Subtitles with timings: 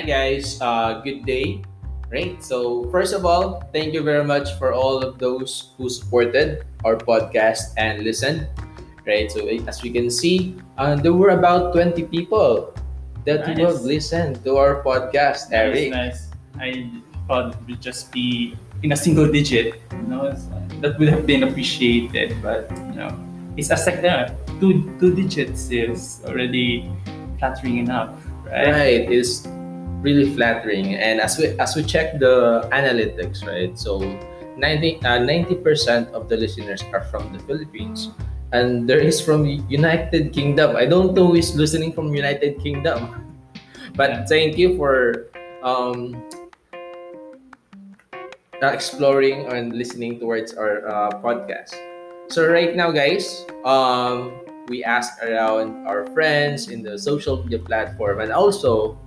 [0.00, 1.60] Hi guys, uh, good day.
[2.08, 2.40] Right.
[2.40, 6.96] So first of all, thank you very much for all of those who supported our
[6.96, 8.48] podcast and listened.
[9.04, 9.28] Right.
[9.28, 12.72] So as we can see, uh, there were about twenty people
[13.28, 13.60] that Nice.
[13.60, 15.52] will listen to our podcast.
[15.52, 15.92] Erik.
[15.92, 16.88] Nice, nice.
[16.88, 16.88] I
[17.28, 19.84] thought it would just be in a single digit.
[19.92, 20.32] You know,
[20.80, 23.12] that would have been appreciated, but you know,
[23.60, 24.08] it's a second.
[24.08, 24.32] Uh,
[24.64, 26.88] two two digits is already
[27.36, 28.16] flattering enough,
[28.48, 28.72] right?
[28.72, 29.04] Right.
[29.04, 29.44] It's
[30.00, 30.94] really flattering.
[30.96, 33.76] And as we as we check the analytics, right?
[33.78, 34.00] So
[34.56, 38.10] 90 uh, 90% of the listeners are from the Philippines.
[38.52, 40.74] And there is from United Kingdom.
[40.74, 43.14] I don't know who is listening from United Kingdom.
[43.94, 45.28] But thank you for
[45.62, 46.14] um,
[48.62, 51.74] uh, exploring and listening towards our uh, podcast.
[52.28, 54.30] So right now, guys, um,
[54.68, 58.98] we asked around our friends in the social media platform and also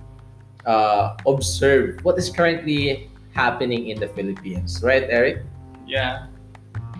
[0.66, 5.42] uh, observe what is currently happening in the Philippines, right, Erik?
[5.86, 6.26] Yeah,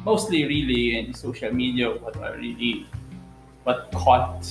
[0.04, 1.90] mostly really in social media.
[1.90, 2.86] What are really
[3.64, 4.44] what caught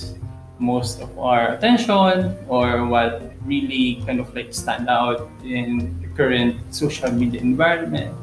[0.58, 6.56] most of our attention, or what really kind of like stand out in the current
[6.74, 8.14] social media environment.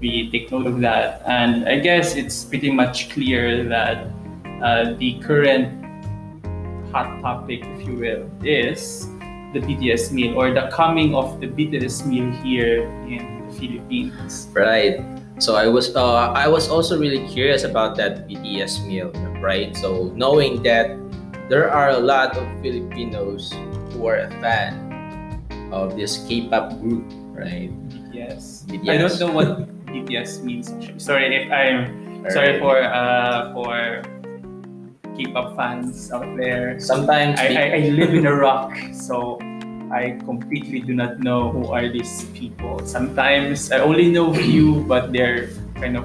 [0.00, 4.06] We take note of that, and I guess it's pretty much clear that
[4.62, 5.72] uh, the current
[6.92, 9.08] hot topic, if you will, is
[9.56, 14.48] the BTS meal or the coming of the BTS meal here in the Philippines.
[14.52, 15.00] Right.
[15.40, 19.76] So I was uh, I was also really curious about that BTS meal, right?
[19.76, 20.96] So knowing that
[21.48, 23.52] there are a lot of Filipinos
[23.92, 24.76] who are a fan
[25.72, 27.04] of this K-pop group,
[27.36, 27.68] right?
[27.88, 28.64] BTS.
[28.64, 28.88] BTS.
[28.88, 29.48] I don't know what
[29.84, 30.72] BTS means.
[30.96, 32.64] Sorry if I'm sorry Alright.
[32.64, 33.72] for uh for
[35.16, 36.80] K-pop fans out there.
[36.80, 39.40] Sometimes I, I, I live in a rock, so
[39.96, 42.84] I completely do not know who are these people.
[42.84, 45.48] Sometimes I only know few, but they're
[45.80, 46.04] kind of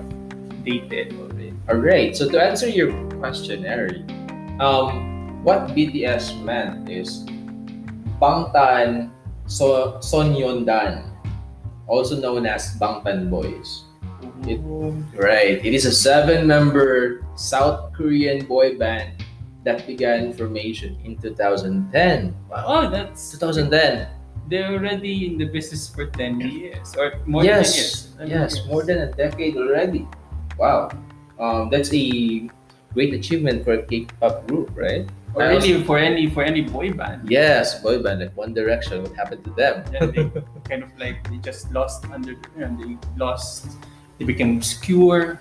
[0.63, 1.51] dated already.
[1.67, 2.87] Alright, so to answer your
[3.19, 4.07] question, Erik,
[4.63, 7.27] um, what BTS meant is
[8.23, 9.11] Bangtan
[9.43, 11.03] so Sonyeondan,
[11.91, 13.83] also known as Bangtan Boys.
[14.47, 14.63] It-
[15.19, 19.20] Right, it is a seven-member South Korean boy band
[19.63, 22.33] that began formation in 2010.
[22.49, 24.07] Wow, Oh, that's 2010.
[24.49, 28.09] they're already in the business for ten years or more than 10 years.
[28.19, 28.67] yes, years.
[28.67, 30.07] more than a decade already.
[30.57, 30.89] Wow,
[31.39, 32.49] um, that's a
[32.93, 35.07] great achievement for a K-pop group, right?
[35.33, 37.31] Or I also- for any for any boy band.
[37.31, 39.03] Yes, boy band like One Direction.
[39.07, 39.85] What happened to them?
[39.93, 40.27] Yeah, they
[40.67, 43.79] kind of like they just lost under you know, they lost
[44.19, 45.39] they became obscure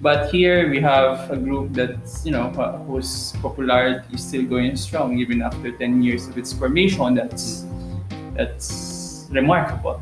[0.00, 4.76] but here we have a group that's you know uh, whose popularity is still going
[4.76, 7.64] strong even after 10 years of its formation that's
[8.36, 10.00] that's remarkable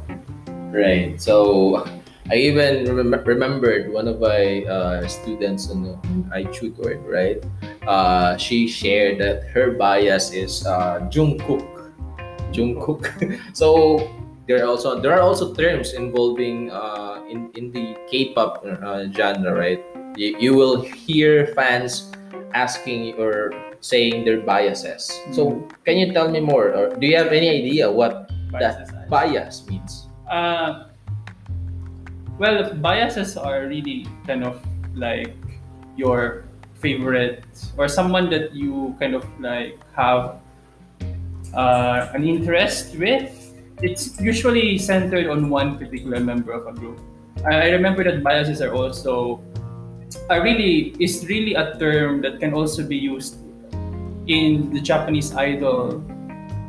[0.75, 1.23] Right.
[1.23, 1.87] So
[2.31, 5.87] I even remem- remembered one of my uh, students on
[6.35, 6.99] I tutored.
[7.07, 7.39] Right.
[7.87, 11.95] Uh, she shared that her bias is uh, Jungkook.
[12.51, 13.07] Jungkook.
[13.53, 14.03] so
[14.47, 19.55] there are also there are also terms involving uh, in in the K-pop uh, genre,
[19.55, 19.81] right?
[20.17, 22.13] You, you will hear fans
[22.55, 23.51] asking or
[23.81, 25.11] saying their biases.
[25.33, 29.11] So can you tell me more, or do you have any idea what Biases, that
[29.11, 30.09] bias means?
[30.31, 30.89] uh,
[32.39, 34.59] well biases are really kind of
[34.95, 35.37] like
[35.97, 36.45] your
[36.81, 37.45] favorite
[37.77, 40.41] or someone that you kind of like have
[41.55, 43.44] uh, an interest with
[43.83, 47.01] it's usually centered on one particular member of a group.
[47.45, 49.43] I remember that biases are also
[50.31, 53.37] are really is really a term that can also be used
[54.27, 56.01] in the japanese idol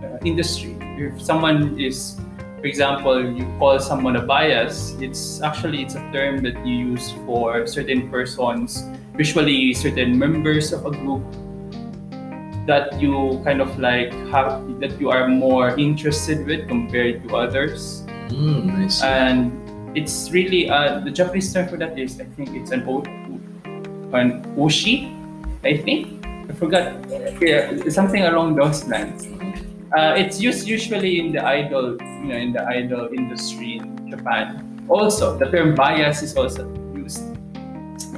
[0.04, 0.76] uh, industry.
[0.98, 2.20] If someone is
[2.58, 7.14] for example you call someone a bias it's actually it's a term that you use
[7.26, 8.82] for certain persons
[9.18, 11.22] usually certain members of a group
[12.66, 18.04] that you kind of like have that you are more interested with compared to others.
[18.30, 19.06] Mm, I see.
[19.06, 23.06] and it's really uh, the Japanese term for that is I think it's an o-
[24.18, 25.12] an oshi
[25.64, 26.26] I think.
[26.26, 26.94] I forgot.
[27.42, 29.26] Yeah, something along those lines.
[29.96, 34.86] Uh, it's used usually in the idol you know in the idol industry in Japan.
[34.90, 37.22] Also the term bias is also used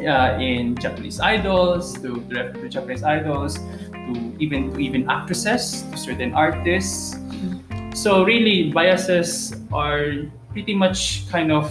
[0.04, 3.60] uh, in Japanese idols to to refer to Japanese idols
[4.08, 7.20] to even to even actresses to certain artists
[7.98, 11.66] so really biases are pretty much kind of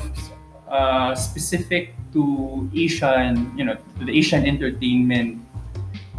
[0.69, 5.39] uh, specific to Asian, you know, to the Asian entertainment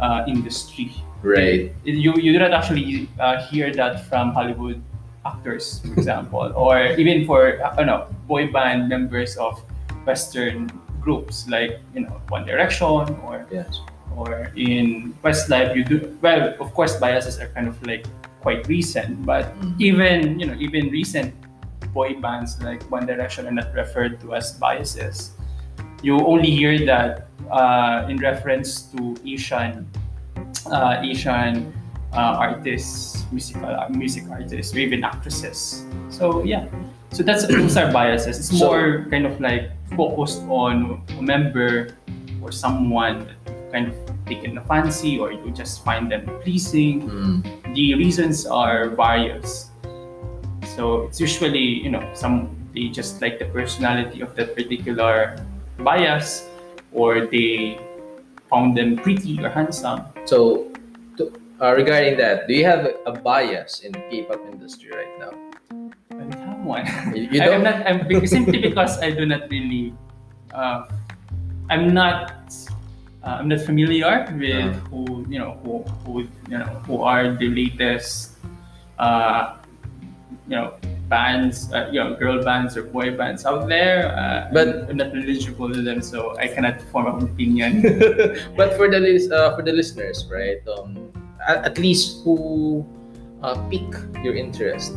[0.00, 0.92] uh, industry.
[1.20, 1.74] right.
[1.84, 4.80] You you do not actually uh, hear that from Hollywood
[5.26, 9.60] actors, for example, or even for uh, ano, boy band members of
[10.08, 10.72] Western
[11.04, 13.84] groups like you know One Direction or Yes.
[14.16, 16.54] Or in Westlife you do well.
[16.60, 18.06] Of course, biases are kind of like
[18.40, 19.74] quite recent, but Mhm.
[19.80, 21.34] even you know even recent
[21.92, 25.32] boy bands like One Direction are not referred to as biases.
[26.02, 29.86] You only hear that uh, in reference to Asian
[30.70, 31.72] uh, Asian
[32.12, 35.84] uh, artists, musical uh, music artists, or even actresses.
[36.08, 36.66] So yeah,
[37.10, 38.38] so that's those are biases.
[38.38, 41.96] It's So- more kind of like focused on a member
[42.42, 43.37] or someone that you
[43.72, 47.08] kind of taken a fancy or you just find them pleasing.
[47.08, 47.74] Mm.
[47.74, 49.70] The reasons are various.
[50.76, 55.36] So it's usually you know some they just like the personality of that particular
[55.78, 56.46] bias,
[56.92, 57.78] or they
[58.50, 60.04] found them pretty or handsome.
[60.24, 60.70] So,
[61.16, 65.32] to, uh, regarding that, do you have a bias in the K-pop industry right now?
[66.10, 66.86] I don't have one.
[67.14, 67.54] You, don't.
[67.54, 67.86] I'm not.
[67.86, 69.94] I'm, simply because I do not really.
[70.52, 70.86] Uh,
[71.70, 72.54] I'm not.
[73.28, 74.80] Uh, I'm not familiar with Uh.
[74.88, 76.12] who you know who who
[76.48, 78.40] you know who are the latest.
[78.96, 79.60] Uh,
[80.48, 80.72] you know
[81.12, 84.08] bands, uh, you know girl bands or boy bands out there.
[84.16, 87.84] Uh, But- I'm not knowledgeable to them, so I cannot form an opinion.
[88.56, 90.64] but for the lis- uh, for the listeners, right?
[90.64, 91.12] Um,
[91.44, 92.80] at, at least who
[93.44, 93.92] uh, pique
[94.24, 94.96] your interest.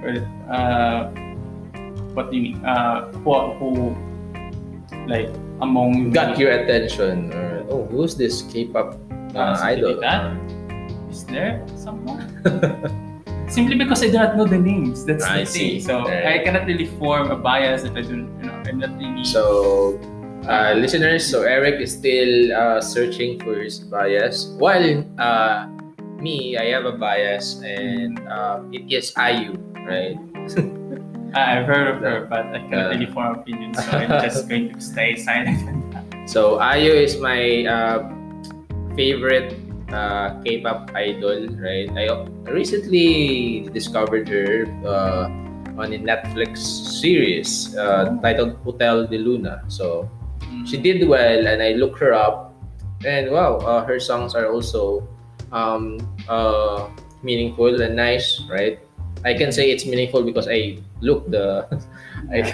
[0.00, 0.16] Or,
[0.48, 1.12] uh,
[2.16, 2.58] what do you mean?
[2.64, 3.70] Uh, who, who
[5.06, 5.28] like
[5.62, 8.98] among Got your attention, or oh, who's this K-pop
[9.32, 10.00] uh, Uh, simply idol?
[10.02, 10.22] that.
[11.08, 12.20] Is there someone?
[13.52, 15.04] Simply because I do not know the names.
[15.04, 15.80] That's I the thing.
[15.84, 16.40] So Right.
[16.40, 19.24] I cannot really form a bias if I don't, you know, I'm not really.
[19.28, 20.00] So,
[20.48, 24.56] uh, listeners, so Erik is still uh, searching for his bias.
[24.56, 25.68] While uh,
[26.16, 29.52] me, I have a bias, and uh, it is IU,
[29.84, 30.16] right?
[31.34, 33.74] I've heard of her, but I cannot really form opinion.
[33.74, 35.64] So I'm just going to stay silent.
[36.28, 38.08] So IU is my uh,
[38.94, 39.56] favorite
[39.92, 41.88] uh, K-pop idol, right?
[41.96, 45.28] I recently discovered her uh,
[45.76, 46.58] on a Netflix
[47.00, 49.64] series uh, titled Hotel del Luna.
[49.68, 50.08] So
[50.66, 52.54] she did well, and I looked her up,
[53.04, 55.08] and wow, uh, her songs are also
[55.50, 55.98] um,
[56.28, 56.88] uh,
[57.22, 58.78] meaningful and nice, right?
[59.24, 61.66] I can say it's meaningful because I looked the,
[62.32, 62.52] I,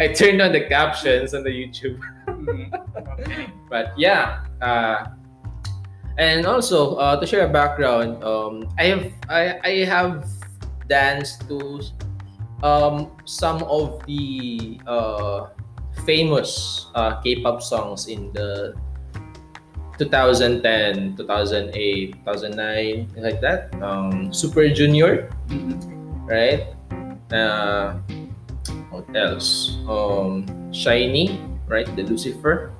[0.00, 2.00] I turned on the captions on the YouTube.
[2.28, 2.72] Mhm.
[2.96, 3.46] Okay.
[3.70, 5.10] But yeah, uh,
[6.18, 10.22] and also uh, to share a background, um, I have I, I have
[10.86, 11.82] danced to
[12.62, 15.50] um, some of the uh,
[16.06, 18.78] famous uh, K-pop songs in the
[19.98, 23.74] 2010, 2008, 2009, like that.
[23.82, 25.95] Um, Super Junior, Mhm.
[26.26, 26.74] Right?
[27.32, 27.98] Uh,
[28.90, 29.78] what else?
[29.88, 31.86] Um, SHINee, right?
[31.96, 32.72] The Lucifer,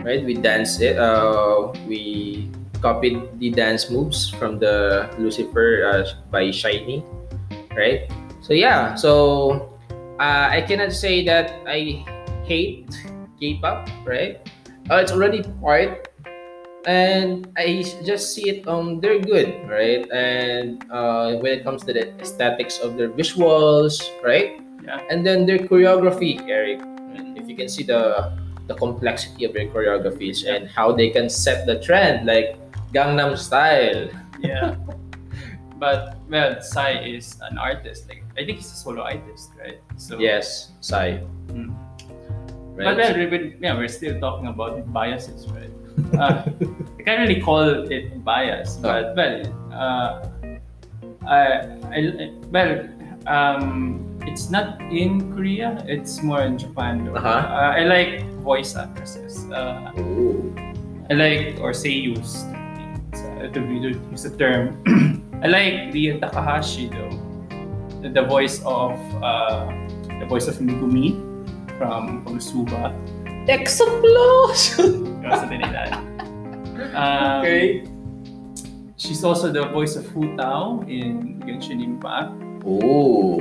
[0.00, 0.24] right?
[0.24, 0.98] We danced it.
[0.98, 2.50] Uh, we
[2.80, 7.04] copied the dance moves from the Lucifer uh, by SHINee,
[7.76, 8.10] right?
[8.40, 9.76] So yeah, so
[10.20, 12.04] uh, I cannot say that I
[12.44, 12.88] hate
[13.40, 14.40] K-pop, right?
[14.88, 16.08] Uh, it's already part
[16.86, 21.92] and I just see it um they're good right and uh, when it comes to
[21.92, 25.02] the aesthetics of their visuals right Yeah.
[25.10, 26.78] and then their choreography Erik
[27.34, 28.30] if you can see the
[28.70, 32.54] the complexity of their choreographies and how they can set the trend like
[32.94, 34.06] Gangnam Style
[34.38, 34.78] Yeah.
[35.76, 38.08] But well, Psy is an artist.
[38.08, 39.76] Like I think he's a solo artist, right?
[40.00, 41.20] So yes Psy
[41.52, 41.76] Mm.
[42.78, 45.68] right But well, yeah, we're still talking about biases, right?
[46.18, 46.44] Uh,
[46.98, 50.28] I can't really call it bias, but well, uh,
[51.26, 52.88] I, I, well,
[53.26, 55.82] um, it's not in Korea.
[55.86, 57.08] It's more in Japan.
[57.08, 57.28] Uh-huh.
[57.28, 59.50] Uh, I like voice actresses.
[59.50, 59.92] Uh.
[61.08, 62.42] I like or seiyus.
[63.14, 64.82] So, to use the term.
[65.42, 67.14] I like Ria Takahashi though,
[68.02, 69.70] the, the voice of uh,
[70.18, 71.14] the voice of Megumi
[71.78, 72.90] from Konosuba.
[73.48, 75.92] Explosion Or something like.
[76.94, 77.84] Um, okay
[78.96, 82.32] She's also the voice of Hu Tao in Genshin Impact.
[82.66, 83.40] Ooh.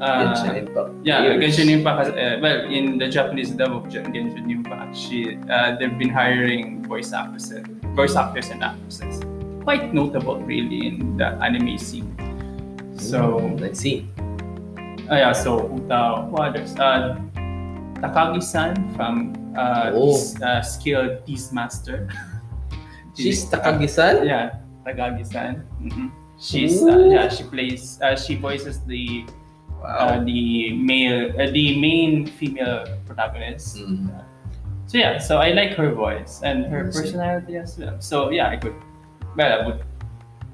[0.00, 0.90] Uh, Genshin Impact.
[1.04, 1.44] Yeah, Years.
[1.44, 1.98] Genshin Impact.
[2.06, 6.08] Has, uh, well, in the Japanese dub of Gen- Genshin Impact, she uh, they've been
[6.08, 7.52] hiring voice actors,
[7.94, 9.20] voice actors and actresses.
[9.62, 12.10] Quite notable, really, in the anime scene.
[12.96, 14.08] So, Mm, let's see
[15.10, 16.74] uh, yeah, so Hu Tao, who others?
[16.76, 17.20] Uh,
[18.04, 20.12] Takagi-san from uh, Oh.
[20.12, 22.12] Beast- uh, Skill Beastmaster.
[23.16, 25.64] she's Takagi-san Yeah, Takagi-san.
[25.80, 26.12] Mhm.
[26.36, 29.24] She's uh, yeah, she plays uh, she voices the
[29.80, 30.24] uh, Wow.
[30.24, 33.78] the male uh, the main female protagonist.
[33.80, 34.10] Mhm.
[34.84, 37.96] So yeah, so I like her voice and her personality as well.
[38.04, 38.76] So yeah, I could
[39.38, 39.80] well I would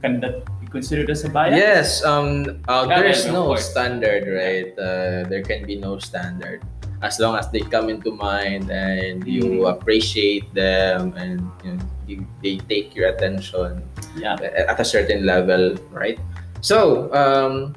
[0.04, 1.57] can that be considered as a bias?
[1.59, 4.71] Yes, um, uh, there's no standard, right?
[4.78, 6.62] Uh, there can be no standard
[7.02, 9.73] as long as they come into mind and you Mhm.
[9.73, 13.80] appreciate them and you know, you, they take your attention
[14.16, 14.37] Yeah.
[14.40, 16.19] at a certain level, right?
[16.61, 17.73] So, um,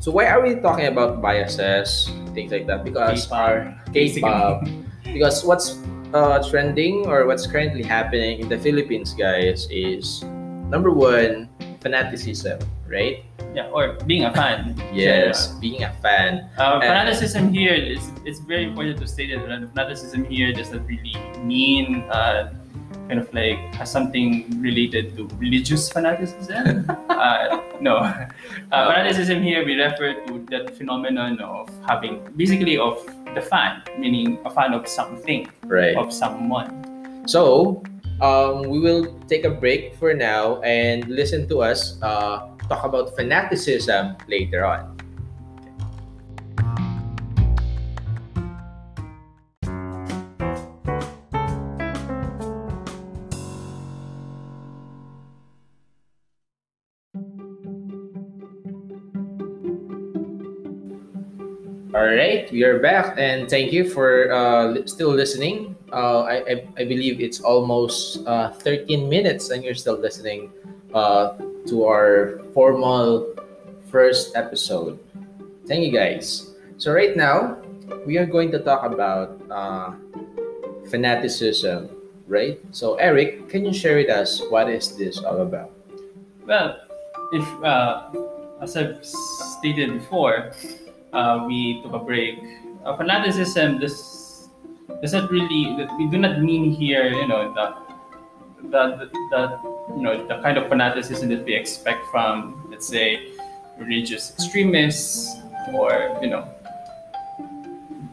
[0.00, 2.82] so why are we talking about biases, things like that?
[2.82, 3.54] Because K-pop, our.
[3.94, 4.66] K-pop,
[5.06, 5.78] because what's
[6.14, 10.22] uh, trending or what's currently happening in the Philippines, guys, is
[10.70, 11.46] number one,
[11.82, 12.58] fanaticism,
[12.94, 13.26] right?
[13.54, 14.78] Yeah, or being a fan.
[14.94, 16.48] Yes, being a fan.
[16.58, 19.42] Uh, fanaticism here is it's very important to state that
[19.74, 22.54] fanaticism here doesn't really mean uh,
[23.08, 26.86] kind of like has something related to religious fanaticism.
[27.10, 28.26] uh, no, uh,
[28.70, 32.96] fanaticism here we refer to that phenomenon of having basically of
[33.34, 35.96] the fan, meaning a fan of something, Right.
[35.98, 36.70] of someone.
[37.26, 37.82] So,
[38.22, 43.14] um, we will take a break for now and listen to us uh, talk about
[43.16, 44.96] fanaticism later on.
[61.94, 65.76] All right, we are back, and thank you for uh, still listening.
[65.92, 70.50] Uh, I, I, I believe it's almost uh, 13 minutes, and you're still listening
[70.92, 73.34] uh, to our formal
[73.90, 74.98] first episode.
[75.66, 76.54] Thank you, guys.
[76.76, 77.56] So, right now,
[78.06, 79.92] we are going to talk about uh,
[80.90, 81.90] fanaticism,
[82.26, 82.60] right?
[82.72, 85.70] So, Erik, can you share with us what is this all about?
[86.46, 86.76] Well,
[87.32, 88.10] if uh,
[88.60, 90.52] as I've stated before,
[91.12, 92.38] uh, we took a break.
[92.84, 94.48] Uh, fanaticism does
[95.00, 95.72] doesn't really.
[95.98, 97.83] We do not mean here, you know, the
[98.70, 99.58] the the
[99.96, 103.32] you know the kind of fanaticism that we expect from, let's say,
[103.78, 105.36] religious extremists
[105.72, 106.48] or you know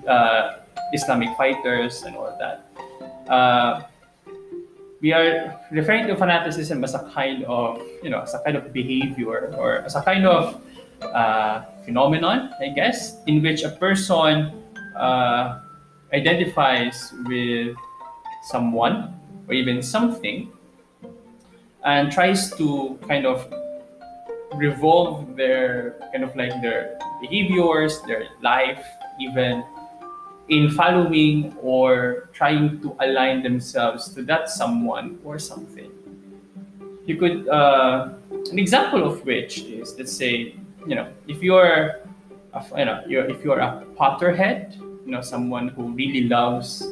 [0.07, 0.57] uh,
[0.93, 2.65] Islamic fighters and all of that.
[3.29, 3.81] Uh,
[5.01, 8.71] we are referring to fanaticism as a kind of you know as a kind of
[8.71, 10.61] behavior or as a kind of
[11.01, 14.53] uh, phenomenon i guess in which a person
[14.95, 15.59] uh,
[16.13, 17.75] identifies with
[18.43, 19.09] someone
[19.51, 20.49] or even something
[21.83, 23.51] and tries to kind of
[24.55, 28.85] revolve their kind of like their behaviors their life
[29.19, 29.63] even
[30.47, 35.91] in following or trying to align themselves to that someone or something.
[37.05, 38.09] You could, uh,
[38.51, 40.55] an example of which is, let's say,
[40.85, 42.01] you know, if you're,
[42.53, 46.83] a, you know, you're, if you're a Potterhead, you know, someone who really loves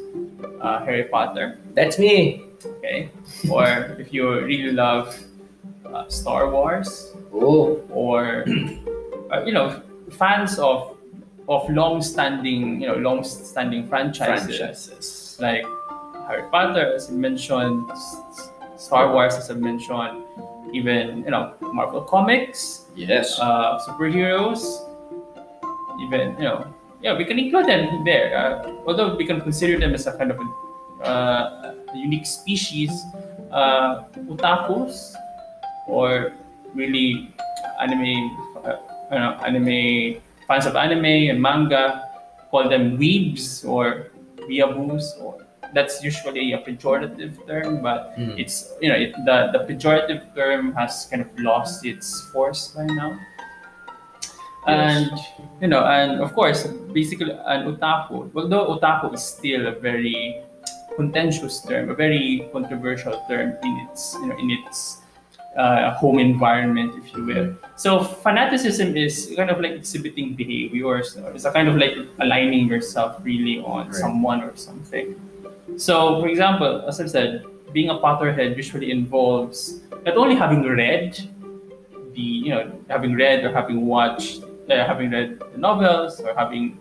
[0.62, 2.49] uh, Harry Potter, That's me.
[2.66, 3.10] Okay,
[3.50, 3.66] or
[4.00, 5.18] if you really love
[5.86, 8.44] uh, Star Wars, Oh, or
[9.32, 9.82] uh, you know
[10.18, 10.98] fans of
[11.48, 15.38] of long-standing you know long-standing franchises, franchises.
[15.40, 15.66] like
[16.28, 17.90] Harry Potter as I mentioned.
[18.78, 20.24] Star Wars as I mentioned.
[20.74, 22.86] Even you know Marvel comics.
[22.96, 23.40] Yes.
[23.40, 24.62] uh, superheroes.
[26.02, 26.66] Even you know
[27.02, 28.36] yeah we can include them there.
[28.38, 32.92] Uh, although we can consider them as a kind of a, uh, unique species
[33.52, 35.14] uh, otakus
[35.88, 36.34] or
[36.76, 37.34] really
[37.82, 38.78] anime uh,
[39.12, 42.06] you know, anime fans of anime and manga
[42.52, 44.12] call them weebs or
[44.50, 45.38] weeaboos or
[45.74, 48.34] that's usually a pejorative term but Mm.
[48.42, 52.86] it's you know it, the the pejorative term has kind of lost its force by
[52.86, 53.14] now
[54.68, 55.12] and
[55.62, 60.42] you know and of course basically an otaku although otaku is still a very
[61.00, 62.24] contentious term a very
[62.56, 64.80] controversial term in its you know in its
[65.58, 67.48] uh, home environment if you will
[67.86, 67.92] so
[68.26, 73.18] fanaticism is kind of like exhibiting behaviors or it's a kind of like aligning yourself
[73.30, 73.96] really on Right.
[74.04, 75.08] someone or something
[75.78, 79.60] so for example as i said being a potterhead usually involves
[80.06, 81.18] not only having read
[82.14, 86.78] the you know having read or having watched uh, having read the novels or having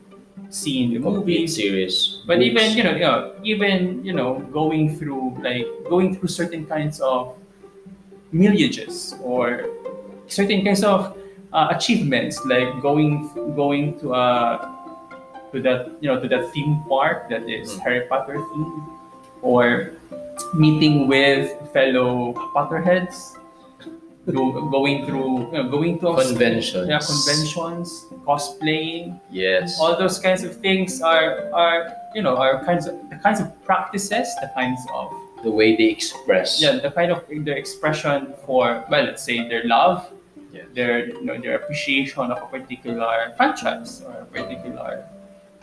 [0.50, 2.22] seen the Complete movies series.
[2.26, 2.46] but Books.
[2.48, 7.36] even you know, know even you know going through like going through certain kinds of
[8.32, 9.64] millages or
[10.28, 11.16] certain kinds of
[11.52, 14.60] uh, achievements like going going to a
[15.52, 17.80] to that you know to that theme park that is Mm.
[17.80, 18.84] Harry Potter theme
[19.40, 19.92] or
[20.52, 23.37] meeting with fellow Potterheads
[24.32, 26.88] go, going through you know, going to Conventions.
[26.88, 27.88] yeah conventions
[28.26, 29.78] cosplaying Yes.
[29.80, 33.48] all those kinds of things are are you know are kinds of the kinds of
[33.64, 35.10] practices the kinds of
[35.44, 36.60] the way they express.
[36.60, 40.10] yeah the kind of the expression for well let's say their love
[40.52, 40.64] Yes.
[40.72, 45.04] their you know their appreciation of a particular franchise or a particular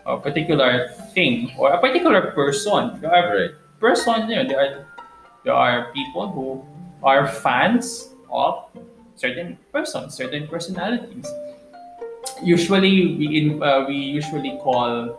[0.06, 3.54] a particular thing or a particular person there are Right.
[3.82, 4.74] person you know there are
[5.44, 6.48] there are people who
[7.02, 8.66] are fans of
[9.16, 11.26] certain persons certain personalities
[12.44, 15.16] usually we in uh, we usually call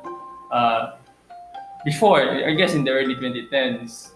[0.52, 0.96] uh,
[1.84, 4.10] before I guess in the early 2010s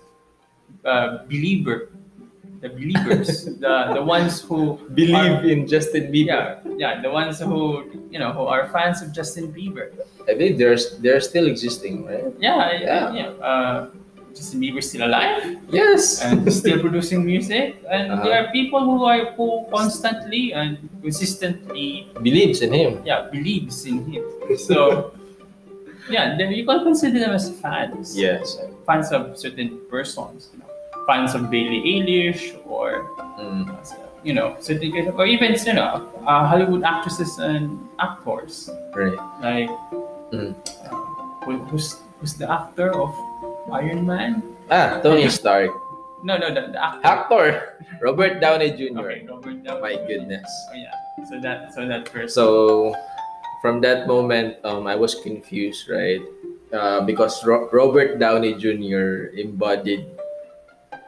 [0.84, 1.88] uh, Belieber
[2.60, 6.26] the Beliebers the the ones who Believe are- in Justin Bieber.
[6.28, 9.88] yeah yeah the ones who you know who are fans of Justin Bieber
[10.28, 12.28] I believe there's they're still existing, right?
[12.38, 13.06] yeah I- Yeah.
[13.16, 13.78] yeah uh,
[14.40, 16.24] Justin Bieber's still alive Yes.
[16.24, 18.24] and still producing music and Uh-huh.
[18.24, 22.92] there are people who are who constantly and consistently Believes in him.
[23.04, 24.24] yeah believes in him
[24.68, 25.12] so
[26.08, 28.56] yeah then you can consider them as fans Yes.
[28.88, 30.68] fans of certain persons you know,
[31.06, 33.04] fans of Billie Eilish or
[33.40, 33.64] Mm.
[34.24, 39.16] you know certain or even you know uh, Hollywood actresses and actors Right.
[39.44, 39.70] like
[40.32, 40.52] Mm.
[40.88, 40.96] uh,
[41.72, 43.10] who's who's the actor of
[43.72, 45.70] Iron Man Ah, Tony Stark.
[46.22, 47.44] no no the, the actor Actor
[48.02, 48.98] Robert Downey Jr.
[49.00, 50.46] okay Robert Downey My goodness.
[50.70, 50.94] Oh, yeah.
[51.28, 52.28] So that so that person.
[52.32, 52.46] So
[53.62, 56.20] from that moment, um, I was confused, right?
[56.72, 59.34] Uh, because Ro- Robert Downey Jr.
[59.36, 60.06] embodied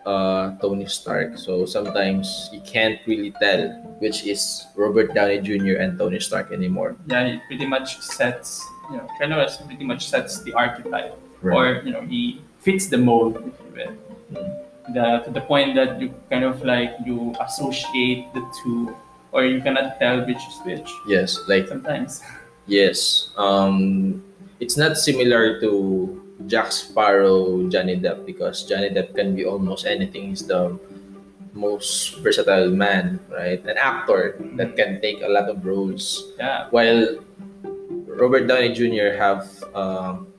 [0.04, 1.38] uh, Tony Stark.
[1.38, 3.70] So sometimes you can't really tell
[4.02, 5.78] which is Robert Downey Jr.
[5.78, 6.96] and Tony Stark anymore.
[7.06, 11.54] yeah, he pretty much sets you know kind of pretty much sets the archetype, Right.
[11.56, 13.94] or you know he fits the mold, if you will.
[14.32, 14.58] Mm.
[14.94, 18.94] The, to the point that you kind of like you associate the two,
[19.30, 20.90] or you cannot tell which is which.
[21.06, 22.22] Yes, like Sometimes.
[22.66, 23.30] yes.
[23.36, 24.22] Um,
[24.60, 30.30] it's not similar to Jack Sparrow, Johnny Depp because Johnny Depp can be almost anything.
[30.30, 30.78] He's the
[31.54, 33.62] most versatile man, right?
[33.66, 36.32] An actor that can take a lot of roles.
[36.38, 36.66] Yeah.
[36.70, 37.18] While
[38.06, 39.16] Robert Downey Jr.
[39.16, 40.31] have um,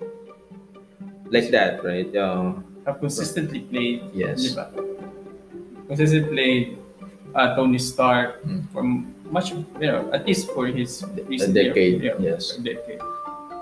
[1.33, 2.07] like that, right?
[2.15, 4.03] Um, Have consistently played.
[4.13, 4.53] Yes.
[5.87, 6.77] Consistently played
[7.35, 8.69] uh, Tony Stark Mm.
[8.71, 8.83] for
[9.33, 12.03] much, you know, at least for his a recent decade.
[12.03, 12.57] year- yeah, Yes.
[12.57, 13.01] a decade.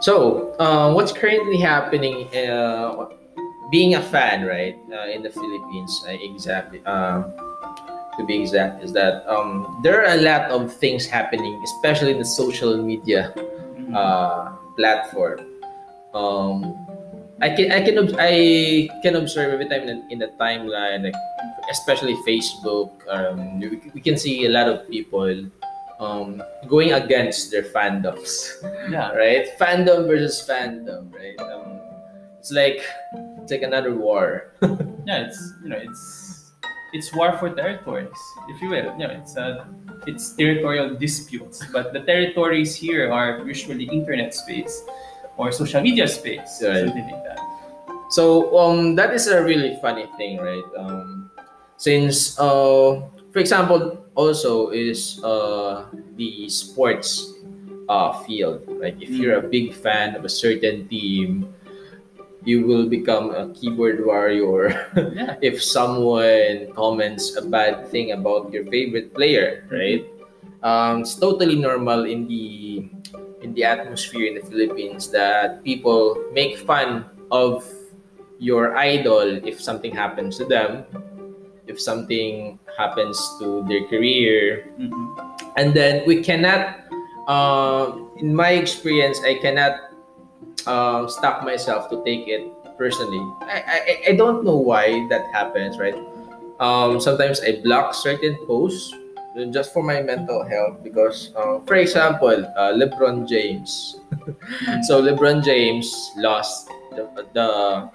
[0.02, 2.28] So, uh, what's currently happening?
[2.36, 3.08] Uh,
[3.72, 6.82] being a fan, right, uh, in the Philippines, uh, exactly.
[6.84, 7.24] Uh,
[8.20, 12.20] to be exact, is that um, there are a lot of things happening, especially in
[12.20, 13.32] the social media
[13.80, 13.96] Mhm.
[13.96, 15.40] uh, platform.
[16.12, 16.76] Um,
[17.42, 18.34] I can I can I
[19.02, 21.18] can observe every time in, in the timeline, like
[21.72, 22.94] especially Facebook.
[23.10, 25.50] Um, we, we can see a lot of people
[26.00, 29.10] um, going against their fandoms yeah.
[29.14, 29.48] right?
[29.58, 31.40] Fandom versus fandom, right?
[31.42, 31.82] Um,
[32.38, 32.86] it's like
[33.42, 34.54] it's like another war.
[35.06, 36.52] yeah, it's you know it's
[36.94, 38.94] it's war for territories, if you will.
[39.02, 39.66] You know, it's uh,
[40.06, 44.86] it's territorial disputes, but the territories here are usually internet space
[45.38, 46.86] or social media space, Right.
[46.88, 47.40] something like that.
[48.12, 50.68] So um, that is a really funny thing, right?
[50.78, 51.32] Um,
[51.78, 57.32] since uh, for example, also is uh, the sports
[57.88, 58.68] uh, field.
[58.68, 61.54] Like if you're a big fan of a certain team,
[62.44, 64.74] you will become a keyboard warrior.
[65.16, 70.04] Yeah, if someone comments a bad thing about your favorite player, right?
[70.64, 72.86] Um, it's totally normal in the
[73.42, 77.66] in the atmosphere in the Philippines that people make fun of
[78.40, 80.86] your idol if something happens to them,
[81.68, 85.14] if something happens to their career, Mhm.
[85.58, 86.78] and then we cannot.
[87.30, 89.78] Um, in my experience, I cannot
[90.68, 92.44] um, stop myself to take it
[92.78, 93.22] personally.
[93.46, 95.96] I, I I don't know why that happens, right?
[96.60, 98.94] Um, sometimes I block certain posts
[99.52, 104.00] just for my mental health because, uh, for example, uh, LeBron James.
[104.84, 107.92] so LeBron James lost the, the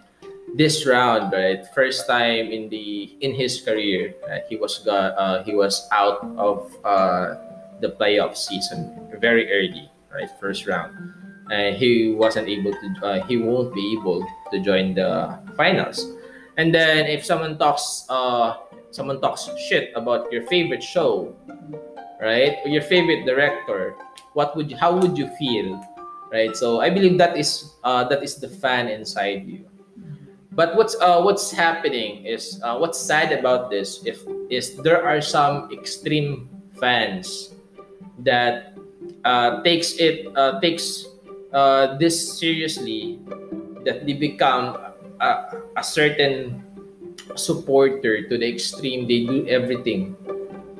[0.56, 1.66] this round, right?
[1.74, 4.42] First time in the in his career, right?
[4.48, 7.34] he was got uh, he was out of uh,
[7.80, 10.30] the playoff season very early, right?
[10.40, 10.96] First round,
[11.50, 12.88] and he wasn't able to.
[13.02, 16.00] Uh, he won't be able to join the finals.
[16.56, 18.56] And then if someone talks, uh,
[18.96, 21.36] someone talks shit about your favorite show,
[22.20, 22.56] right?
[22.64, 23.94] Or your favorite director,
[24.32, 25.76] what would you, how would you feel,
[26.32, 26.56] right?
[26.56, 29.68] So I believe that is uh, that is the fan inside you.
[30.56, 35.20] but what's uh, what's happening is uh, what's sad about this if is there are
[35.20, 36.48] some extreme
[36.80, 37.54] fans
[38.24, 38.72] that
[39.24, 41.04] uh, takes it uh, takes
[41.52, 43.20] uh, this seriously
[43.84, 44.78] that they become
[45.20, 46.65] a, a certain
[47.34, 50.14] supporter to the extreme they do everything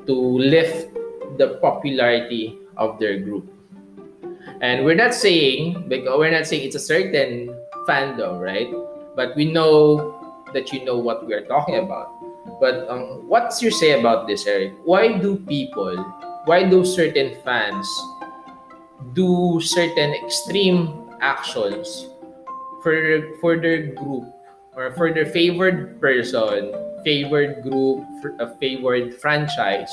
[0.05, 0.93] to lift
[1.37, 3.45] the popularity of their group
[4.61, 7.51] and we're not saying because we're not saying it's a certain
[7.87, 8.71] fandom right
[9.15, 10.17] but we know
[10.53, 12.13] that you know what we are talking about.
[12.59, 14.73] But um, what's your say about this, Erik?
[14.85, 15.97] Why do people,
[16.45, 17.87] why do certain fans
[19.13, 22.09] do certain extreme actions
[22.81, 22.95] for
[23.41, 24.25] for their group
[24.77, 26.69] or for their favored person,
[27.03, 28.05] favored group,
[28.37, 29.89] a favored franchise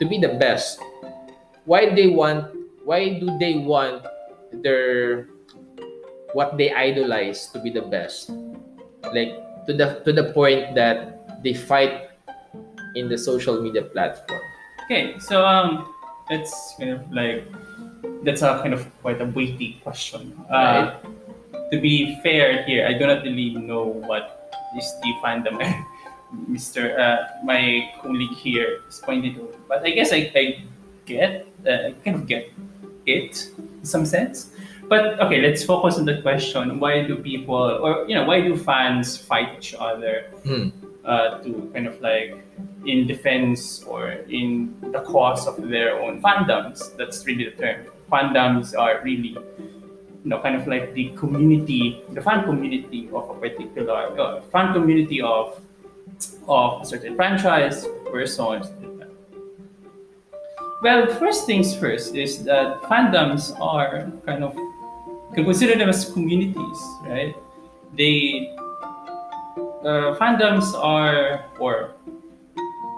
[0.00, 0.80] to be the best?
[1.68, 2.48] Why they want?
[2.88, 4.08] Why do they want
[4.64, 5.28] their
[6.32, 8.30] what they idolize to be the best
[9.12, 9.32] like
[9.66, 12.10] to the to the point that they fight
[12.94, 14.40] in the social media platform
[14.84, 15.88] okay so um
[16.30, 17.44] it's kind of like
[18.24, 21.17] that's a kind of quite a weighty question uh, right.
[21.70, 25.58] To be fair here i do not really know what is the fandom
[26.50, 30.64] mr uh, my colleague here is pointing to but i guess i, I
[31.06, 32.52] get uh, i kind of get
[33.06, 34.50] it in some sense
[34.88, 38.56] but okay, let's focus on the question: Why do people, or you know, why do
[38.56, 40.72] fans fight each other mm.
[41.04, 42.42] uh, to kind of like
[42.86, 46.96] in defense or in the cause of their own fandoms?
[46.96, 47.86] That's really the term.
[48.10, 49.36] Fandoms are really,
[50.24, 54.72] you know, kind of like the community, the fan community of a particular uh, fan
[54.72, 55.60] community of
[56.48, 58.62] of a certain franchise, person,
[60.80, 64.54] well, first things first is that fandoms are kind of
[65.34, 67.34] can consider them as communities, right?
[67.96, 68.54] They
[69.82, 71.94] uh, fandoms are or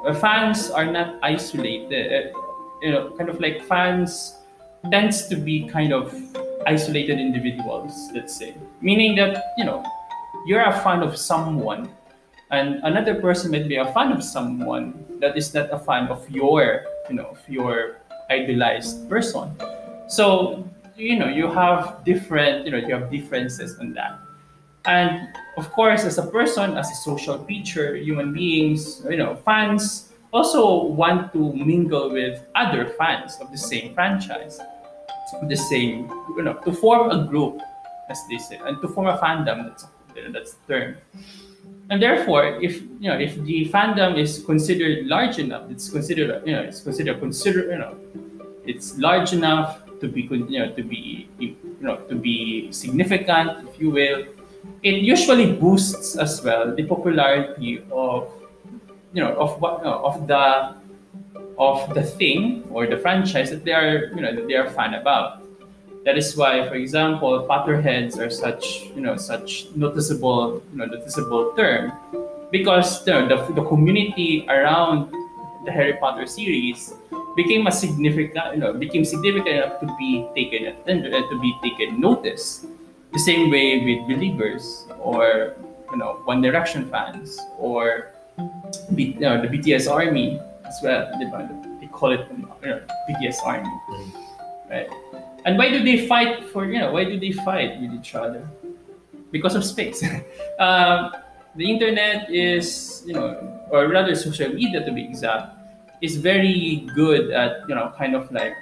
[0.07, 2.35] uh, fans are not isolated.
[2.35, 2.39] Uh,
[2.83, 4.37] you know, kind of like fans
[4.91, 6.13] tends to be kind of
[6.67, 8.11] isolated individuals.
[8.15, 9.85] Let's say, meaning that you know
[10.47, 11.91] you're a fan of someone,
[12.51, 16.29] and another person might be a fan of someone that is not a fan of
[16.31, 19.55] your you know of your idealized person.
[20.09, 24.19] So you know you have different you know you have differences in that
[24.85, 30.13] and of course as a person as a social creature human beings you know fans
[30.33, 34.61] also want to mingle with other fans of the same franchise
[35.49, 37.61] the same you know to form a group
[38.09, 39.87] as they say and to form a fandom that's
[40.33, 40.97] that's the term.
[41.91, 46.53] And therefore if you know if the fandom is considered large enough it's considered you
[46.53, 47.97] know it's considered consider you know
[48.65, 53.81] it's large enough to be you know to be you know to be significant, if
[53.81, 54.25] you will,
[54.83, 58.33] it usually boosts as well the popularity of
[59.13, 60.75] you know of what you know, of the
[61.61, 64.95] of the thing or the franchise that they are you know that they are fan
[64.95, 65.45] about.
[66.07, 71.53] That is why, for example, Potterheads are such you know such noticeable you know noticeable
[71.53, 71.93] term
[72.51, 75.13] because you know, the, the community around
[75.65, 76.95] the Harry Potter series
[77.37, 81.55] became a significant, you know, became significant enough to be taken attended, uh, to be
[81.63, 82.67] taken notice.
[83.13, 85.55] The same way with Beliebers or
[85.93, 88.13] you know One Direction fans or
[88.97, 90.41] you know, the BTS Army
[90.71, 91.11] as well.
[91.81, 92.55] They call it you know,
[93.45, 94.71] Army, mm-hmm.
[94.71, 94.89] right?
[95.45, 98.47] And why do they fight for you know why do they fight with each other?
[99.31, 100.03] Because of space.
[100.59, 101.13] um,
[101.57, 103.35] the internet is you know,
[103.71, 105.57] or rather social media to be exact,
[106.01, 108.55] is very good at you know kind of like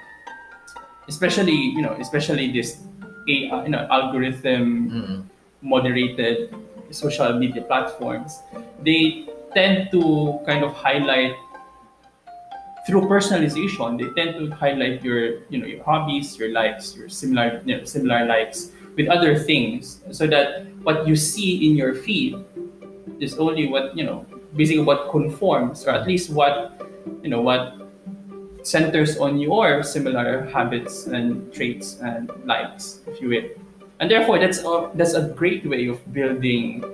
[1.09, 2.81] especially you know especially this
[3.29, 5.19] AI, you know algorithm mm-hmm.
[5.61, 6.55] moderated
[6.91, 8.41] social media platforms
[8.81, 11.37] they tend to kind of highlight
[12.89, 17.61] through personalization they tend to highlight your you know your hobbies your likes your similar
[17.67, 22.35] you know, similar likes with other things so that what you see in your feed
[23.21, 24.25] is only what you know
[24.57, 26.81] basically what conforms or at least what
[27.23, 27.79] you know what
[28.69, 33.49] centers on your similar habits and traits and likes, if you will.
[34.01, 36.85] And therefore, that's a, that's a great way of building.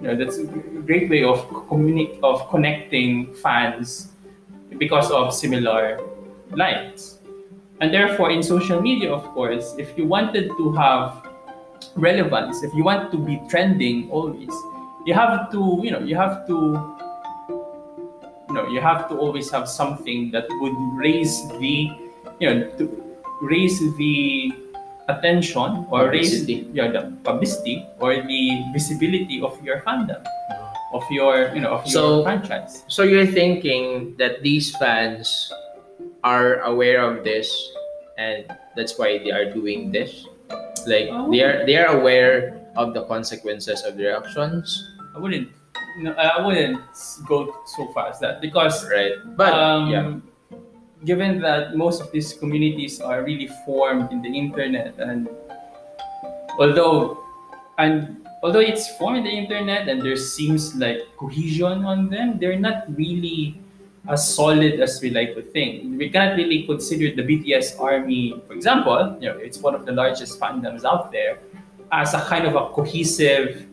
[0.00, 4.11] You know, that's a great way of communi- of connecting fans
[4.78, 6.00] because of similar
[6.52, 7.18] likes.
[7.80, 11.26] And therefore, in social media, of course, if you wanted to have
[11.96, 14.52] relevance, if you want to be trending always,
[15.04, 16.96] you have to, you know, you have to
[18.52, 21.88] you know you have to always have something that would raise the
[22.38, 22.84] you know to
[23.40, 24.52] raise the
[25.08, 26.68] attention or Publicity.
[26.68, 30.22] raise yeah, the publicity or the visibility of your fandom,
[30.92, 32.84] of your you know of So- your franchise.
[32.88, 35.52] So you're thinking that these fans
[36.24, 37.48] are aware of this,
[38.18, 40.26] and that's why they are doing this.
[40.86, 41.30] Like Oh.
[41.30, 44.80] they are they are aware of the consequences of their actions,
[45.14, 45.48] I wouldn't.
[46.00, 46.80] No, I wouldn't
[47.28, 49.12] go so far as that because right?
[49.36, 50.08] But um, yeah,
[51.04, 55.28] given that most of these communities are really formed in the internet and
[56.58, 57.20] although
[57.78, 62.58] and although it's formed in the internet and there seems like cohesion on them they're
[62.58, 63.58] not really
[64.08, 65.96] as solid as we like to think.
[65.96, 69.92] We cannot really consider the bts army for example you know it's one of the
[69.92, 71.38] largest fandoms out there
[71.92, 73.68] as a kind of a cohesive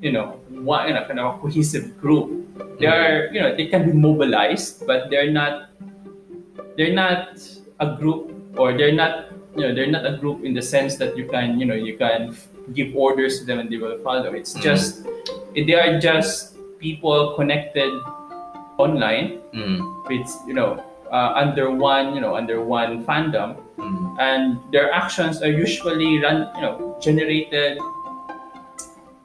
[0.00, 2.46] you know one you know, kind of a cohesive group.
[2.78, 2.90] They mm-hmm.
[2.90, 5.70] are you know they can be mobilized but they're not
[6.76, 7.38] they're not
[7.80, 11.16] a group or they're not you know they're not a group in the sense that
[11.16, 12.36] you can you know you can
[12.74, 14.32] give orders to them and they will follow.
[14.32, 14.62] It's Mhm.
[14.62, 15.06] just
[15.54, 17.90] they are just people connected
[18.78, 20.78] online Mm, with you know
[21.10, 23.56] uh, under one you know under one fandom.
[23.78, 27.78] Mm, and their actions are usually run you know generated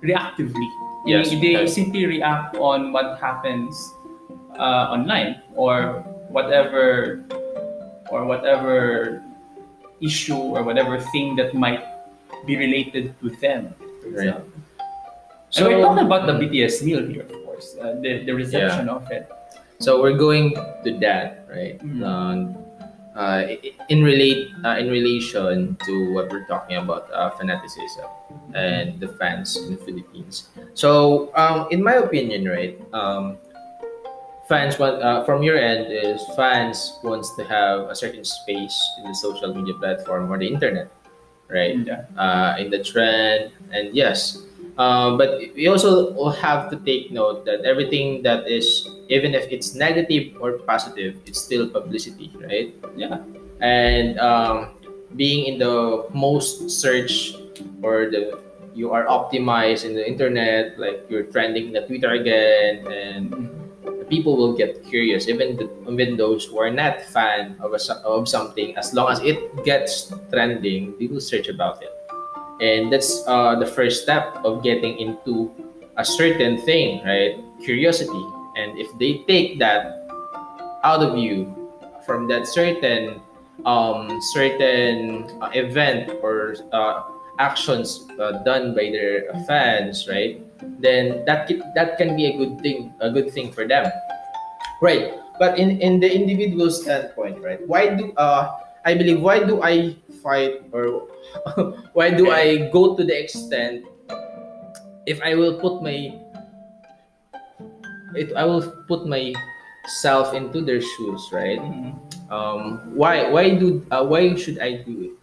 [0.02, 0.68] reactively.
[1.06, 1.74] Yes, they yes.
[1.76, 3.76] simply react on what happens
[4.58, 7.24] uh, online or whatever
[8.10, 9.22] or whatever
[10.02, 11.84] issue or whatever thing that might
[12.46, 14.36] be related to them Right.
[14.36, 16.34] and we're talking about the.
[16.34, 19.30] BTS meal here of course uh, the, the reception of it
[19.84, 20.56] So we're going
[20.88, 21.76] to that, right?
[21.84, 22.00] Mm.
[22.08, 22.56] Um,
[23.20, 23.46] uh,
[23.90, 28.08] in relate uh, in relation to what we're talking about uh, fanaticism
[28.56, 30.50] and the fans in the Philippines.
[30.74, 33.38] So, um, in my opinion, right, um,
[34.48, 39.12] fans want uh, from your end is fans wants to have a certain space in
[39.12, 40.90] the social media platform or the internet,
[41.54, 41.78] right?
[41.86, 42.10] Yeah.
[42.18, 44.42] uh, in the trend and yes
[44.78, 49.76] uh, but we also have to take note that everything that is even if it's
[49.76, 53.22] negative or positive it's still publicity right Yeah.
[53.62, 54.74] and um,
[55.16, 57.38] being in the most search
[57.86, 58.42] or the
[58.74, 63.30] you are optimized in the internet like you're trending in the twitter again and
[64.14, 65.58] people will get curious even
[65.90, 70.14] even those who are not fan of, a, of something as long as it gets
[70.30, 71.90] trending they will search about it.
[72.62, 75.50] And that's uh, the first step of getting into
[75.98, 77.42] a certain thing right?
[77.66, 78.24] Curiosity.
[78.54, 80.06] And if they take that
[80.86, 81.50] out of you
[82.06, 83.18] from that certain
[83.66, 87.02] um, certain uh, event or uh,
[87.40, 90.42] actions uh, done by their fans right?
[90.80, 93.90] Then that that can be a good thing a good thing for them.
[94.82, 95.14] Right.
[95.40, 98.54] But in in the individual standpoint right why do uh
[98.86, 101.10] i believe why do i fight or
[101.98, 103.82] why do i go to the extent
[105.10, 106.14] if i will put my
[108.14, 111.60] it i will put myself into their shoes right?
[111.60, 111.98] Mhm.
[112.30, 115.16] um why why do uh, why should i do it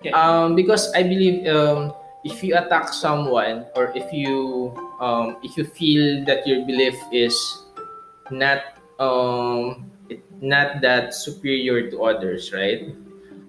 [0.00, 0.10] Okay.
[0.16, 1.92] um because i believe um
[2.24, 7.36] if you attack someone or if you um if you feel that your belief is
[8.32, 9.84] not um
[10.40, 12.96] not that superior to others right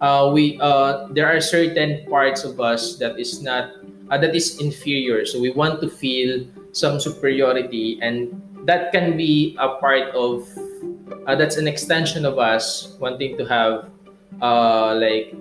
[0.04, 3.72] uh we uh there are certain parts of us that is not
[4.12, 6.44] uh, that is inferior so we want to feel
[6.76, 8.28] some superiority and
[8.68, 10.44] that can be a part of
[11.28, 13.88] uh, that's an extension of us wanting to have
[14.42, 15.32] uh like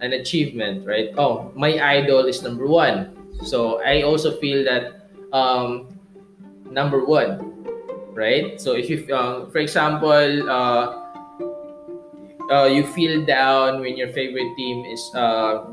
[0.00, 1.10] an achievement right?
[1.16, 3.16] Oh my idol is number one.
[3.44, 5.88] So i also feel that um
[6.70, 7.40] number one
[8.12, 8.60] right?
[8.60, 10.84] So if you uh, for example uh,
[12.50, 15.64] uh you feel down when your favorite team is uh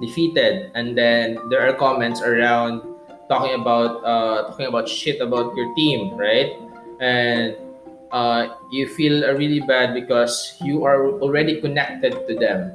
[0.00, 2.82] defeated and then there are comments around
[3.28, 6.60] talking about uh talking about shit about your team right?
[7.00, 7.56] And
[8.12, 12.72] uh, you feel really bad because you are already connected to them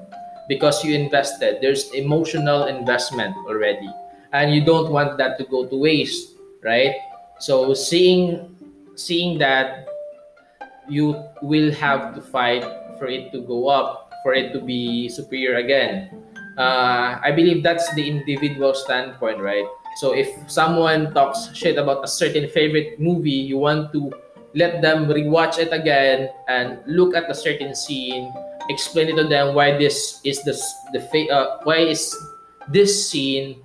[0.52, 1.64] because you invested.
[1.64, 3.88] There's emotional investment already.
[4.36, 6.96] And you don't want that to go to waste right?
[7.40, 8.56] So seeing
[8.96, 9.88] seeing that
[10.88, 12.66] you will have to fight
[13.00, 16.10] for it to go up for it to be superior again.
[16.60, 19.66] Uh, i believe that's the individual standpoint right?
[20.00, 24.12] So if someone talks shit about a certain favorite movie you want to
[24.54, 28.32] let them rewatch it again and look at a certain scene
[28.72, 30.56] explain it to them why this is the
[30.96, 32.16] the uh, why is
[32.72, 33.62] this scene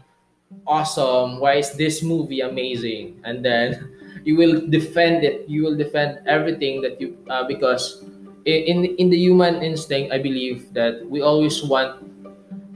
[0.66, 1.38] awesome?
[1.38, 3.22] Why is this movie amazing?
[3.24, 3.94] And then
[4.26, 5.48] you will defend it.
[5.48, 8.04] You will defend everything that you uh, because
[8.46, 11.98] in in the human instinct i believe that we always want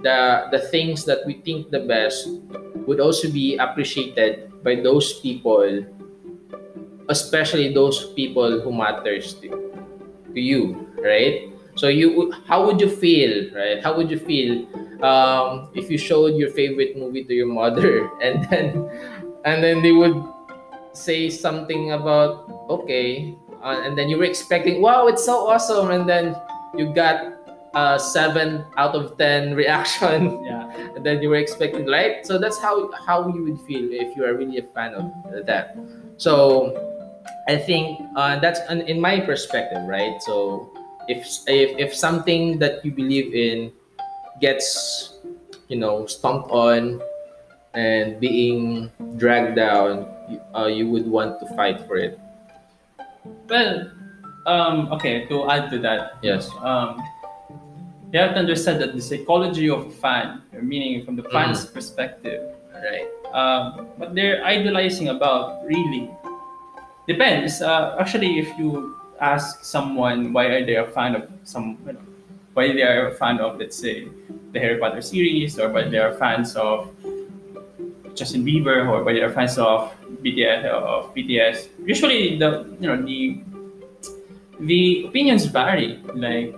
[0.03, 2.27] the the things that we think the best
[2.91, 5.63] would also be appreciated by those people
[7.09, 9.49] especially those people who matters to,
[10.35, 11.50] to you right
[11.81, 13.83] so you how would you feel right?
[13.83, 14.69] How would you feel
[15.03, 18.85] um, if you showed your favorite movie to your mother and then
[19.49, 20.21] and then they would
[20.93, 26.07] say something about okay uh, and then you were expecting wow it's so awesome and
[26.07, 26.37] then
[26.77, 27.33] you got
[27.73, 30.45] a seven out of ten reaction.
[30.45, 30.69] Yeah.
[30.97, 32.27] and then you were expecting right?
[32.27, 35.09] So that's how how you would feel if you are really a fan of
[35.47, 35.81] that.
[36.19, 36.77] So
[37.49, 40.21] i think uh, that's an, in my perspective right?
[40.21, 40.69] So
[41.09, 43.73] if, if if something that you believe in
[44.41, 45.19] gets
[45.69, 47.01] you know stomped on
[47.75, 52.19] and being dragged down you, uh, you would want to fight for it.
[53.49, 53.91] Well,
[54.47, 56.49] um, okay, to add to that, yes.
[56.61, 57.03] Um,
[58.13, 62.43] you have to understand that the psychology of a fan, meaning from the fan's perspective,
[62.75, 63.07] right.
[63.33, 66.11] um, what they're idolizing about really
[67.07, 67.63] depends.
[67.63, 72.01] Uh, actually, if you ask someone why are they a fan of some, you know,
[72.55, 74.09] why they are a fan of, let's say,
[74.53, 76.89] the Harry Potter series, or why they are fans of
[78.15, 81.69] Justin Bieber, or why they are fans of BTS, of BTS.
[81.87, 83.41] Usually, the you know the
[84.61, 86.01] the opinions vary.
[86.15, 86.55] Like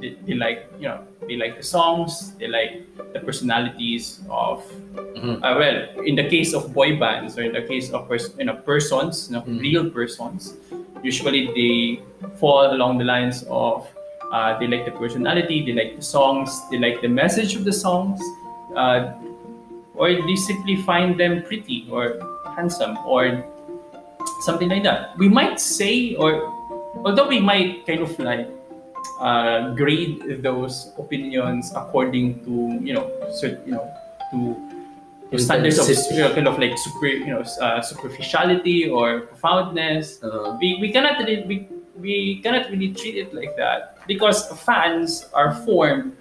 [0.00, 4.62] they, they like you know they like the songs, they like the personalities of
[5.16, 5.38] Mhm.
[5.42, 8.44] uh, well, in the case of boy bands or in the case of pers- you
[8.44, 9.60] know, persons, you know, Mm.
[9.60, 10.54] real persons,
[11.02, 12.02] usually they
[12.38, 13.88] fall along the lines of
[14.32, 17.72] uh, they like the personality, they like the songs, they like the message of the
[17.72, 18.20] songs,
[18.74, 19.12] uh,
[19.94, 22.16] or they simply find them pretty or
[22.56, 23.44] handsome or
[24.40, 25.16] something like that.
[25.18, 26.48] We might say, or
[27.04, 28.48] although we might kind of like
[29.20, 33.10] uh, grade those opinions according to you know,
[33.40, 33.86] cert, you know,
[34.32, 34.71] to
[35.38, 40.22] standards of you know, kind of like super, you know, uh, superficiality or profoundness.
[40.22, 41.68] uh, We, we cannot really we,
[41.98, 46.12] we cannot really treat it like that because fans are formed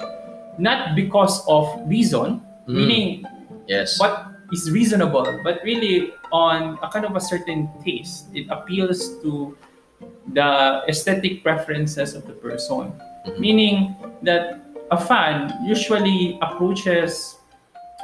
[0.58, 2.76] not because of reason, Mm.
[2.78, 3.10] meaning
[3.68, 8.28] yes what is reasonable, but really on a kind of a certain taste.
[8.36, 9.58] It appeals to
[10.34, 12.94] the aesthetic preferences of the person.
[13.26, 13.40] Mhm.
[13.40, 13.76] Meaning
[14.22, 17.38] that a fan usually approaches,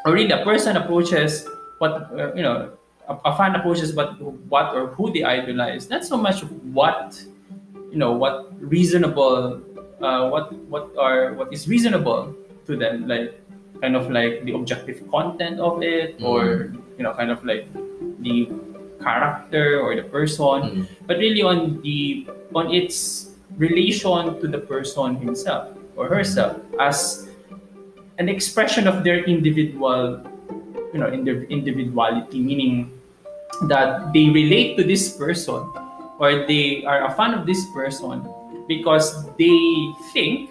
[0.08, 1.48] or really a person approaches
[1.80, 2.72] what, uh, you know,
[3.08, 6.42] a, a fan approaches what, what or who they idolize, not so much
[6.72, 7.22] what,
[7.92, 9.62] you know, what reasonable,
[10.02, 12.34] uh, what, what are, what is reasonable
[12.66, 13.40] to them, like
[13.82, 17.68] kind of like the objective content of it or you know kind of like
[18.22, 18.50] the
[19.02, 20.86] character or the person.
[20.86, 20.88] Mm.
[21.06, 27.27] but really on the on its relation to the person himself or herself as
[28.20, 30.22] an expression of their individual
[30.94, 32.92] you know in their individuality meaning
[33.68, 35.62] that they relate to this person
[36.20, 38.26] or they are a fan of this person
[38.68, 39.58] because they
[40.14, 40.50] think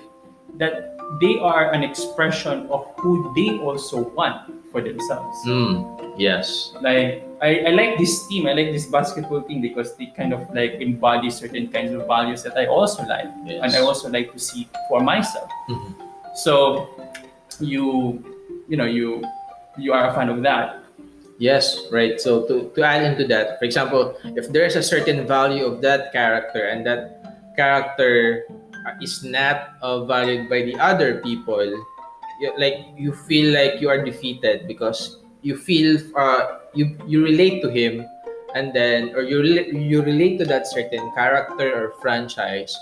[0.57, 7.22] that they are an expression of who they also want for themselves Mm, yes like
[7.42, 10.81] I, I like this team i like this basketball team because they kind of like
[10.81, 13.61] embody certain kinds of values that i also like Yes.
[13.62, 15.94] and i also like to see for myself Mhm.
[16.35, 16.88] so
[17.61, 18.23] you
[18.69, 19.25] you know you
[19.79, 20.87] you are a fan of that
[21.38, 22.21] Yes, right.
[22.21, 26.12] So to, to add into that, for example, if there's a certain value of that
[26.12, 28.45] character and that character
[29.03, 31.61] is not uh, valued by the other people,
[32.40, 37.61] you, like you feel like you are defeated because you feel uh, you you relate
[37.61, 38.07] to him,
[38.55, 39.45] and then or you
[39.77, 42.73] you relate to that certain character or franchise,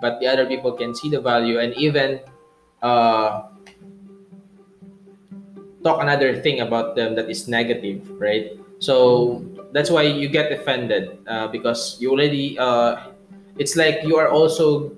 [0.00, 2.20] but the other people can see the value and even
[2.82, 3.50] uh,
[5.84, 8.56] talk another thing about them that is negative, right?
[8.80, 12.58] So that's why you get offended uh, because you already.
[12.58, 13.12] Uh,
[13.56, 14.90] it's like you are also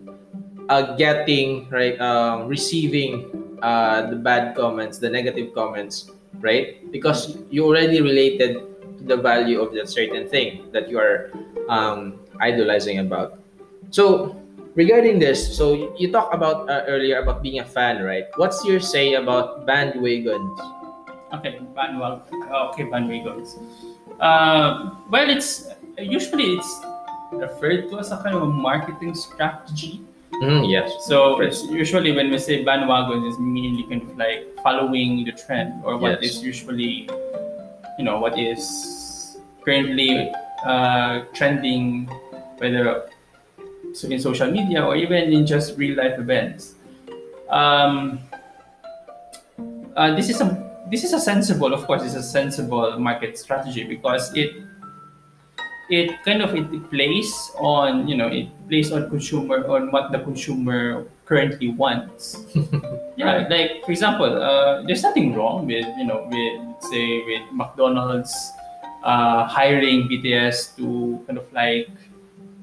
[0.69, 3.29] uh, getting right, um, receiving
[3.63, 6.11] uh, the bad comments, the negative comments,
[6.41, 6.81] right?
[6.91, 8.65] Because you already related
[8.99, 11.31] to the value of that certain thing that you are
[11.69, 13.39] um, idolizing about.
[13.91, 14.41] So
[14.75, 18.25] regarding this, so you talked about uh, earlier about being a fan, right?
[18.37, 20.76] What's your say about bandwagons?
[21.39, 22.43] Okay, bandwagon.
[22.53, 23.57] Okay, bandwagons.
[24.21, 25.69] Uh, well, it's
[25.99, 26.81] usually it's
[27.33, 30.01] referred to as a kind of a marketing strategy.
[30.43, 30.93] Mm, yes.
[31.07, 35.83] So it's usually when we say bandwagons, it's mainly kind of like following the trend
[35.85, 36.37] or what Yes.
[36.37, 37.09] is usually,
[37.99, 40.31] you know, what is currently
[40.65, 42.07] uh, trending,
[42.59, 43.09] whether
[43.93, 46.75] so in social media or even in just real life events.
[47.49, 48.21] Um,
[49.97, 53.85] uh, this is a this is a sensible, of course, it's a sensible market strategy
[53.85, 54.55] because it
[55.89, 60.19] it kind of it plays on you know it plays on consumer on what the
[60.19, 62.47] consumer currently wants.
[63.17, 68.35] yeah, like for example, uh, there's nothing wrong with you know with say with McDonald's
[69.05, 71.89] uh, hiring BTS to kind of like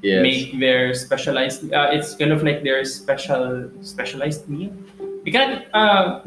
[0.04, 0.20] Yes.
[0.22, 4.76] make their specialized uh, it's kind of like their special specialized meal
[5.24, 6.20] because uh,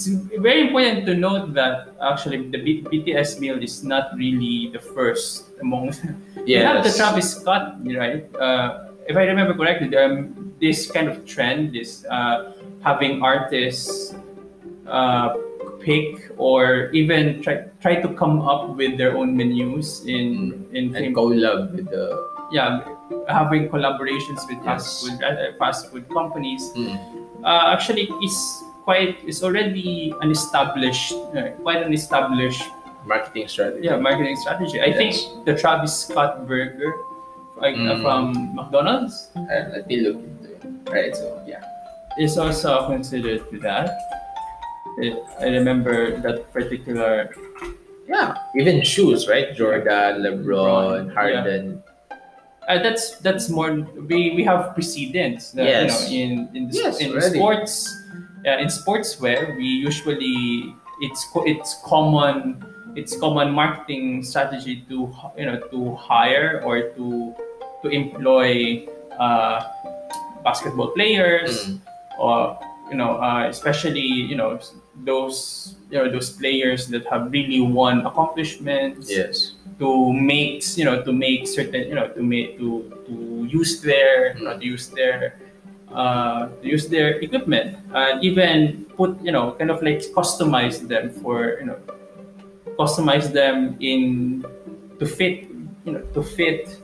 [0.00, 0.08] it's
[0.40, 5.52] very important to note that actually the B- bts meal is not really the first
[5.60, 5.92] among
[6.46, 10.24] you have the travis scott right uh, if i remember correctly there are
[10.60, 14.14] this kind of trend this uh, having artists
[14.88, 15.36] uh,
[15.80, 21.12] pick or even try try to come up with their own menus in in and
[21.16, 22.04] collab with the
[22.52, 22.82] yeah,
[23.28, 25.06] having collaborations with fast Yes.
[25.06, 26.98] food uh, fast food companies Mm.
[27.44, 28.36] uh, actually is
[28.84, 32.62] quite is already an established uh, quite an established
[33.06, 33.86] marketing strategy.
[33.86, 34.80] yeah marketing strategy.
[34.80, 35.14] I think
[35.44, 36.92] the Travis Scott burger
[37.60, 38.02] like, uh, Mm.
[38.02, 38.22] from
[38.56, 40.62] McDonald's Uh, let me look into it.
[40.90, 41.12] Right.
[41.16, 41.60] So yeah.
[42.18, 43.88] is also considered to that.
[44.98, 47.30] It, I remember that particular
[48.10, 48.34] Yeah.
[48.58, 49.54] Even shoes, right?
[49.54, 51.14] Jordan, LeBron, LeBron, yeah.
[51.14, 51.64] Harden.
[52.68, 53.70] uh, that's that's more
[54.08, 56.10] we, we have precedents that, Yes.
[56.10, 57.86] you know in in, the, Yes, in sports
[58.46, 62.62] uh, in sportswear we usually it's it's common
[62.96, 67.34] it's common marketing strategy to you know to hire or to
[67.82, 68.84] to employ
[69.18, 69.60] uh,
[70.44, 71.80] basketball players Mm.
[72.20, 72.58] or
[72.90, 74.58] you know uh, especially you know
[75.04, 79.54] those you know those players that have really won accomplishments Yes.
[79.78, 83.14] to make you know to make certain you know to make to to
[83.48, 85.40] use their you know, to use their
[85.92, 91.58] uh, use their equipment and even put you know kind of like customize them for
[91.60, 91.78] you know
[92.78, 94.44] customize them in
[94.98, 95.48] to fit
[95.84, 96.78] you know to fit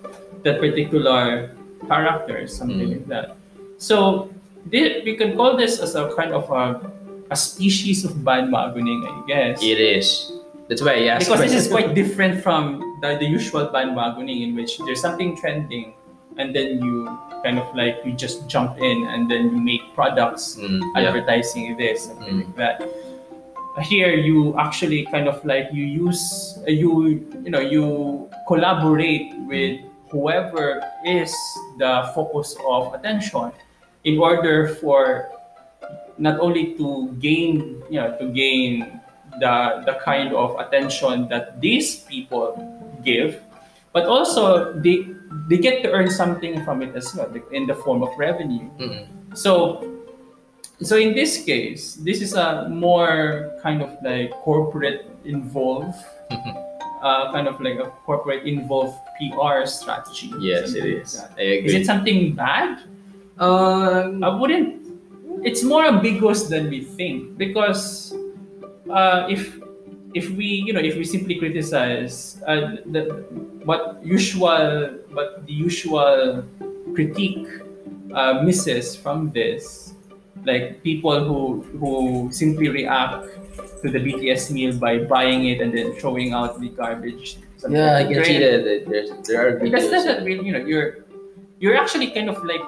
[0.44, 1.52] that particular
[1.88, 2.92] character something Mm.
[2.98, 3.26] like that
[3.78, 4.28] so
[4.70, 6.80] we can call this as a kind of a,
[7.30, 10.32] a species of bandwagoning i guess It is.
[10.66, 11.30] That's why I asked.
[11.30, 15.94] because this is quite different from the, the usual bandwagoning in which there's something trending
[16.38, 17.06] and then you
[17.44, 21.08] kind of like you just jump in and then you make products Mm, yeah.
[21.08, 22.56] advertising this something Mm.
[22.56, 22.76] like that
[23.84, 30.80] here you actually kind of like you use you you know you collaborate with whoever
[31.04, 31.28] is
[31.76, 33.52] the focus of attention
[34.04, 35.28] in order for
[36.16, 38.96] not only to gain you know to gain
[39.44, 42.56] the the kind of attention that these people
[43.04, 43.44] give
[43.96, 45.08] but also they
[45.48, 48.68] they get to earn something from it as well like in the form of revenue
[48.76, 49.08] Mm.
[49.32, 49.52] so
[50.84, 55.96] so in this case this is a more kind of like corporate involved
[57.00, 60.84] uh, kind of like a corporate involved pr strategy Yes, it is.
[60.84, 61.10] like is.
[61.16, 61.30] that.
[61.40, 62.84] I is it something bad
[63.36, 64.80] Um, I wouldn't.
[65.44, 68.16] It's more ambiguous than we think because
[68.88, 69.60] uh, if
[70.16, 73.02] if we you know if we simply criticize uh, the
[73.68, 76.42] what usual what the usual
[76.96, 77.44] critique
[78.16, 79.92] uh, misses from this,
[80.48, 83.28] like people who who simply react
[83.84, 87.36] to the BTS meal by buying it and then throwing out the garbage.
[87.68, 88.64] yeah, I can see that.
[88.64, 91.04] that, that there's, there are Because that's not really, you know, you're
[91.60, 92.64] you're actually kind of like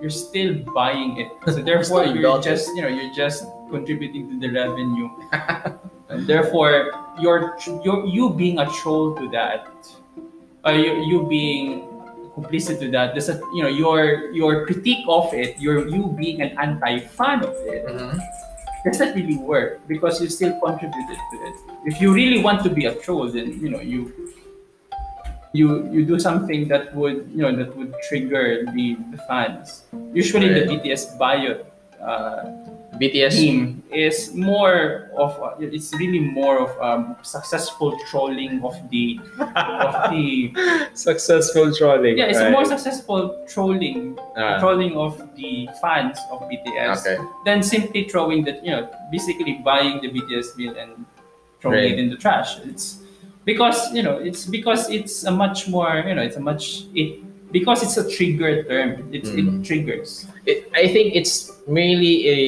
[0.00, 1.28] you're still buying it.
[1.46, 5.08] So therefore, you're just you know you're just contributing to the revenue,
[6.08, 6.90] and therefore
[7.20, 9.66] you're you're you being a troll to that,
[10.64, 11.84] uh, you you being
[12.36, 13.14] complicit to that.
[13.14, 17.42] There's a you know your your critique of it, your you being an anti fan
[17.44, 18.14] of it Mhm.
[18.86, 21.54] does not really work because you still contributed to it.
[21.84, 24.14] If you really want to be a troll, then you know you
[25.58, 28.44] you you do something that would you know that would trigger
[28.76, 29.66] the, the fans.
[30.22, 31.58] Usually, the BTS Bayot
[31.98, 32.42] uh,
[33.00, 33.32] BTS.
[33.38, 39.92] team is more of a, it's really more of um, successful trolling of the of
[40.14, 40.50] the
[40.94, 42.18] Successful trolling.
[42.18, 43.20] yeah it's a more successful
[43.52, 47.18] trolling Ah, trolling of the fans of BTS okay.
[47.46, 50.90] than simply throwing the you know basically buying the BTS meal and
[51.60, 51.92] throwing Right.
[51.92, 52.50] it in the trash.
[52.70, 53.02] It's
[53.48, 57.24] because you know it's because it's a much more you know it's a much it
[57.48, 59.08] because it's a trigger term.
[59.08, 59.40] It's Mm.
[59.40, 60.28] it triggers.
[60.44, 62.38] It, I think it's really a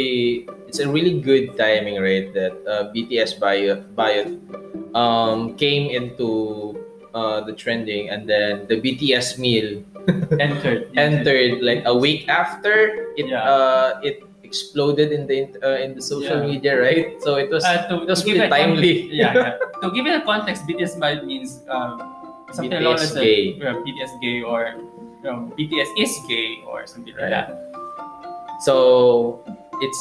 [0.68, 2.28] it's a really good timing, right?
[2.36, 4.36] That uh, BTS Bayot bio
[4.92, 6.76] um, came into
[7.16, 9.80] uh, the trending, and then the BTS meal
[10.40, 10.92] Entered.
[10.96, 13.40] entered like a week after it Yeah.
[13.44, 14.20] uh, it
[14.51, 16.51] exploded in the uh, in the social Yeah.
[16.51, 17.14] media, right?
[17.22, 19.07] So it was Uh, to, it was to give timely.
[19.07, 19.80] Context, yeah, yeah.
[19.82, 22.03] To give it a context, BTS Bayot means um,
[22.51, 23.42] something along BTS the gay.
[23.62, 27.46] yeah, BTS gay or you know, BTS is gay or something like Right.
[27.46, 27.48] that.
[28.66, 28.74] So
[29.80, 30.01] it's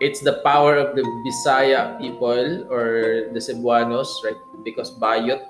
[0.00, 4.38] it's the power of the Bisaya people or the Cebuanos, right?
[4.64, 5.40] Because Bayot.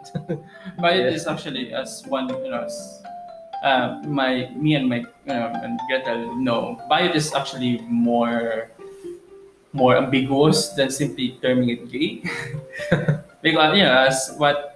[0.82, 1.18] Bayot Yeah.
[1.18, 2.99] is actually as one you know as
[3.62, 8.70] uh, my me and my um, and Gretel know Bayot is actually more
[9.72, 12.22] more ambiguous than simply terming it gay
[13.42, 14.74] because you know as what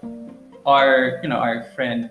[0.66, 2.11] our you know our friend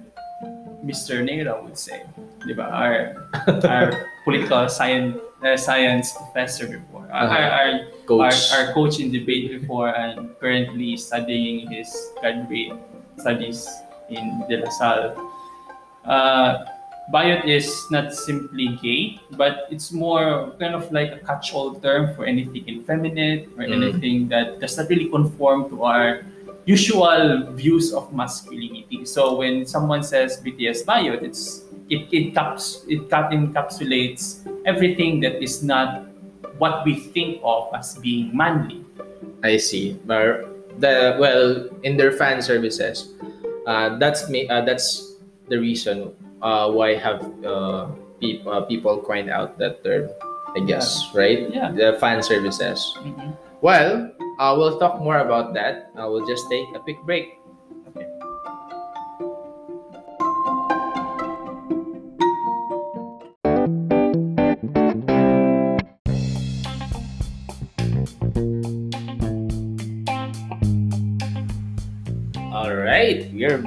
[0.83, 1.23] Mr.
[1.23, 2.03] Neira would say
[2.43, 2.67] diba?
[2.67, 3.15] our
[3.71, 7.35] our political science uh, science professor before our, Uh-huh.
[7.35, 8.51] our, our Coach.
[8.51, 11.87] our, our coach in debate before and currently studying his
[12.19, 12.75] graduate
[13.15, 13.63] studies
[14.11, 15.15] in De La Salle.
[16.05, 16.65] Uh,
[17.11, 22.23] Bayot is not simply gay, but it's more kind of like a catch-all term for
[22.23, 23.75] anything effeminate or Mm.
[23.75, 26.23] anything that does not really conform to our
[26.63, 29.03] usual views of masculinity.
[29.03, 35.43] So when someone says BTS Bayot, it's it it, caps, it cap- encapsulates everything that
[35.43, 36.07] is not
[36.57, 38.79] what we think of as being manly.
[39.43, 39.99] I see.
[40.07, 40.47] But
[40.79, 43.11] the well in their fan services,
[43.67, 44.47] uh, that's me.
[44.47, 45.12] Uh, that's
[45.47, 47.87] the reason uh, why have uh,
[48.19, 50.09] people uh, people coined out that term.
[50.55, 51.49] I guess right.
[51.49, 51.71] Yeah.
[51.73, 52.77] The fan services.
[53.01, 53.33] Mhm.
[53.61, 55.89] Well, uh, we'll talk more about that.
[55.97, 57.39] I will just take a quick break.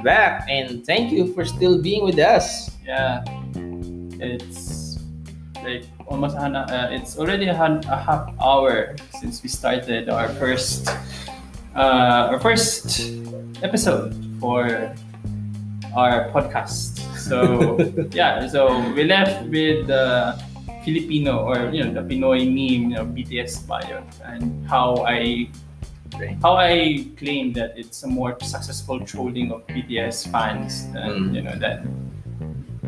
[0.07, 2.71] Back, and thank you for still being with us.
[2.79, 3.27] Yeah,
[4.23, 4.95] it's
[5.59, 10.87] like almost a, uh, it's already a, a half hour since we started our first
[11.75, 13.11] uh, our first
[13.59, 14.95] episode for
[15.91, 17.03] our podcast.
[17.19, 17.75] So
[18.15, 20.39] yeah, so we left with the
[20.87, 25.51] Filipino or you know the Pinoy meme, you know BTS Bayot, and how I
[26.19, 26.37] Right.
[26.41, 31.35] how I claim that it's a more successful trolling of BTS fans than Mm.
[31.35, 31.85] you know that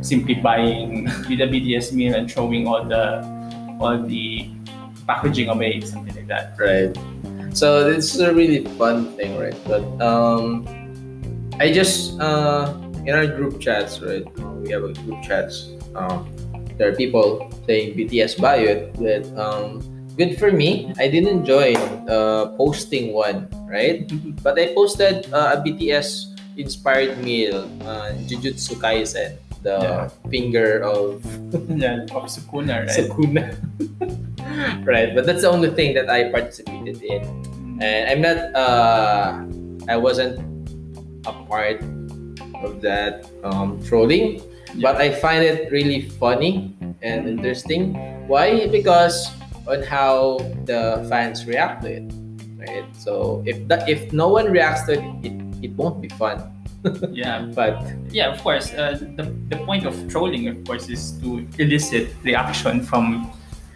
[0.01, 3.21] simply buying with the BTS meal and throwing all the
[3.79, 4.49] all the
[5.07, 6.53] packaging away, something like that.
[6.59, 6.91] Right.
[7.55, 9.55] So it's a really fun thing, right?
[9.65, 10.67] But um,
[11.59, 12.73] I just uh,
[13.05, 14.23] in our group chats, right?
[14.61, 15.71] We have a group chats.
[15.95, 16.29] Um,
[16.77, 19.81] there are people saying BTS Bayot that um,
[20.19, 20.91] good for me.
[20.99, 21.79] I didn't join
[22.11, 24.03] uh, posting one, right?
[24.43, 30.11] But I posted uh, a BTS inspired meal, uh, Jujutsu Kaisen, the Yeah.
[30.27, 31.23] finger of
[31.71, 32.91] yeah, of Sukuna, right?
[32.91, 33.47] Sakuna.
[34.85, 37.23] right, but that's the only thing that I participated in.
[37.79, 39.39] And I'm not uh
[39.87, 40.35] I wasn't
[41.23, 41.79] a part
[42.59, 44.43] of that um, trolling,
[44.83, 47.95] but I find it really funny and interesting.
[48.27, 48.67] Why?
[48.67, 49.31] Because
[49.69, 52.11] on how the fans react to it.
[52.57, 52.85] Right?
[52.97, 56.41] So if that if no one reacts to it, it, it won't be fun.
[57.11, 58.71] yeah, But yeah, of course.
[58.73, 63.29] Uh, the, the point of trolling, of course, is to elicit reaction from,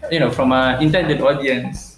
[0.10, 1.98] you know, from an intended audience.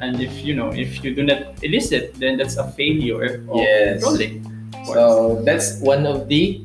[0.00, 4.00] And if you know, if you do not elicit, then that's a failure of Yes.
[4.00, 4.44] trolling.
[4.74, 4.86] of.
[4.94, 6.64] So that's one of the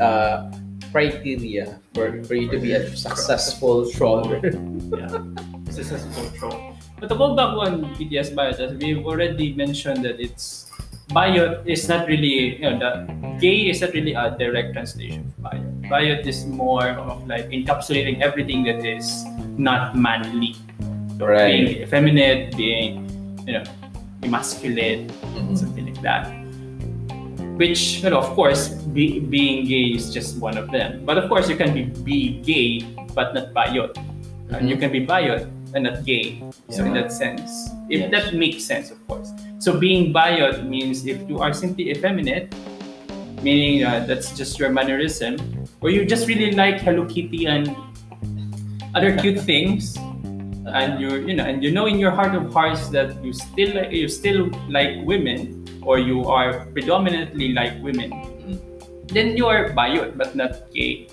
[0.00, 0.50] uh,
[0.90, 4.40] criteria for, for you to be a successful troller.
[4.42, 5.22] yeah,
[5.72, 6.76] successful.
[7.00, 10.70] But to go back on BTS Bayot, as we've already mentioned that it's
[11.10, 12.92] Bayot is not really, you know, the
[13.40, 15.66] gay is not really a direct translation of Bayot.
[15.90, 19.24] Bayot is more of like encapsulating everything that is
[19.58, 20.54] not manly.
[21.18, 21.52] So Right.
[21.52, 23.04] being effeminate, being,
[23.46, 23.64] you know,
[24.22, 25.58] emasculate, Mhm.
[25.58, 26.30] something like that.
[27.58, 31.04] Which, you know, of course, be, being gay is just one of them.
[31.04, 33.92] But of course, you can be, be gay but not Bayot.
[34.54, 34.80] And you Mhm.
[34.80, 36.42] can be Bayot and not gay.
[36.70, 37.50] So in that sense,
[37.88, 38.10] if Yes.
[38.10, 39.32] that makes sense, of course.
[39.58, 42.54] So being Bayot means if you are simply effeminate,
[43.42, 45.38] meaning uh, that's just your mannerism,
[45.80, 47.70] or you just really like Hello Kitty and
[48.94, 49.96] other cute things,
[50.66, 53.74] and you you know and you know in your heart of hearts that you still
[53.74, 58.14] like you still like women or you are predominantly like women
[59.10, 61.10] then you are bayot but not gay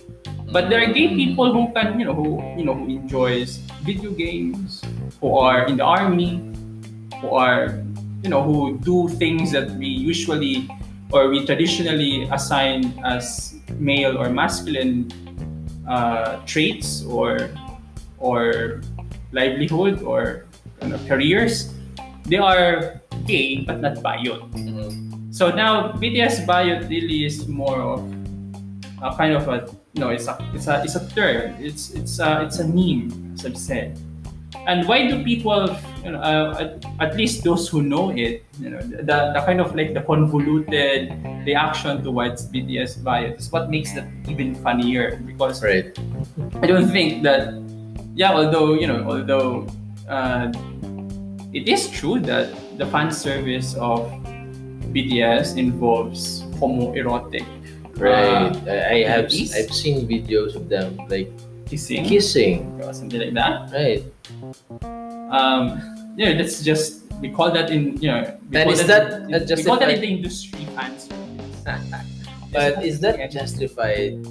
[0.51, 4.11] but there are gay people who can you know who you know who enjoys video
[4.11, 4.81] games
[5.21, 6.41] who are in the army
[7.21, 7.77] who are
[8.23, 10.67] you know who do things that we usually
[11.11, 15.09] or we traditionally assign as male or masculine
[15.87, 17.49] uh, traits or
[18.19, 18.81] or
[19.31, 20.45] livelihood or
[20.81, 21.73] you know, careers,
[22.25, 24.41] they are gay but not bayot.
[24.53, 25.33] Mhm.
[25.33, 28.03] So now BTS bayot really is more of
[29.01, 29.65] a kind of a
[29.95, 31.55] no, it's a it's a it's a term.
[31.59, 33.99] It's it's a it's a meme, as I've said.
[34.67, 35.69] And why do people,
[36.03, 39.61] you know, uh, at, at least those who know it, you know, the, the kind
[39.61, 41.13] of like the convoluted
[41.45, 45.97] reaction towards BTS Bayot is what makes that even funnier because Right.
[46.61, 47.53] I don't think that,
[48.15, 49.67] yeah, although, you know, although
[50.07, 50.51] uh,
[51.53, 54.09] it is true that the fan service of
[54.93, 57.45] BTS involves homoerotic
[57.99, 58.55] Right.
[58.55, 59.25] uh, I, I have?
[59.25, 61.29] I've seen videos of them like
[61.65, 62.81] kissing, kissing.
[62.81, 63.71] or something like that.
[63.71, 64.03] Right.
[65.29, 68.37] Um, yeah, that's just we call that in you know.
[68.49, 70.95] We And call is that, that in, we call that in the industry fan.
[72.51, 74.25] But is that justified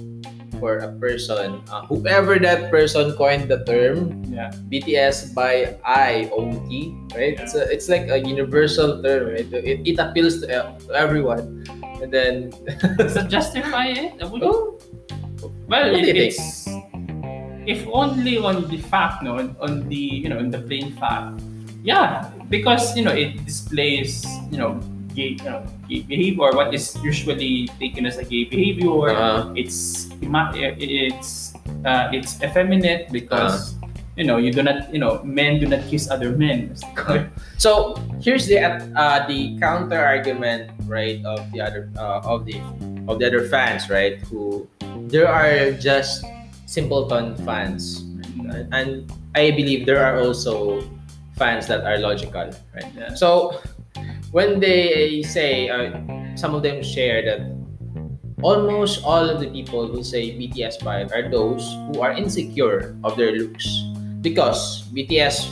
[0.59, 4.51] for a person, uh, whoever that person coined the term, Yeah.
[4.69, 5.79] BTS Bayot,
[7.15, 7.35] right?
[7.39, 9.33] It's, a, it's like a universal term.
[9.33, 9.47] Right?
[9.53, 11.65] It, it appeals to, uh, to everyone.
[12.01, 12.51] And then,
[12.97, 14.19] Does that justify it?
[14.29, 14.79] Would- oh,
[15.67, 16.67] Well, What it, it's
[17.67, 21.41] if only on the fact, no, on, on the you know, on the plain fact.
[21.83, 24.81] Yeah, because you know it displays you know
[25.19, 25.59] gay, know,
[25.91, 29.11] gay behavior, what is usually taken as a gay behavior.
[29.11, 29.51] Uh-huh.
[29.55, 30.07] It's
[30.79, 31.51] it's
[31.83, 33.87] uh, it's effeminate because Uh-huh.
[34.15, 36.71] you know you do not you know men do not kiss other men.
[37.59, 38.63] So here's the
[38.95, 42.63] uh, the counter argument, right, of the other uh, of the
[43.11, 44.19] of the other fans, right?
[44.31, 44.67] Who
[45.11, 46.23] there are just
[46.67, 48.07] simpleton fans,
[48.47, 48.67] right?
[48.71, 50.83] and I believe there are also
[51.35, 52.91] fans that are logical, right?
[52.95, 53.15] Yeah.
[53.15, 53.59] So
[54.31, 55.91] when they say, uh,
[56.35, 57.41] some of them share that
[58.41, 63.17] almost all of the people who say BTS Bayot are those who are insecure of
[63.17, 63.65] their looks
[64.21, 65.49] because BTS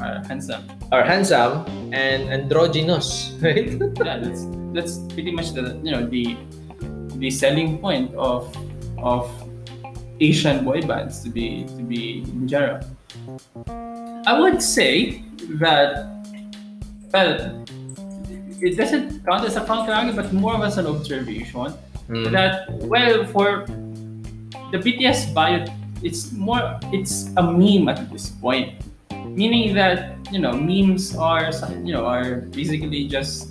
[0.00, 0.64] Uh, handsome.
[0.96, 1.60] are handsome
[1.92, 3.68] and androgynous, right?
[4.00, 6.32] yeah, that's that's pretty much the you know the
[7.20, 8.48] the selling point of
[8.96, 9.28] of
[10.24, 12.80] Asian boy bands to be to be in general.
[14.24, 15.20] I would say
[15.60, 16.08] that
[17.12, 17.60] well,
[18.62, 21.72] it doesn't count as a counter argument, but more of as an observation
[22.10, 22.32] Mm.
[22.32, 23.66] that well for
[24.72, 25.70] the BTS Bayot,
[26.02, 28.74] it's more it's a meme at this point,
[29.30, 31.50] meaning that you know memes are
[31.86, 33.50] you know are basically just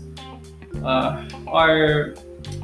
[0.83, 2.15] uh, are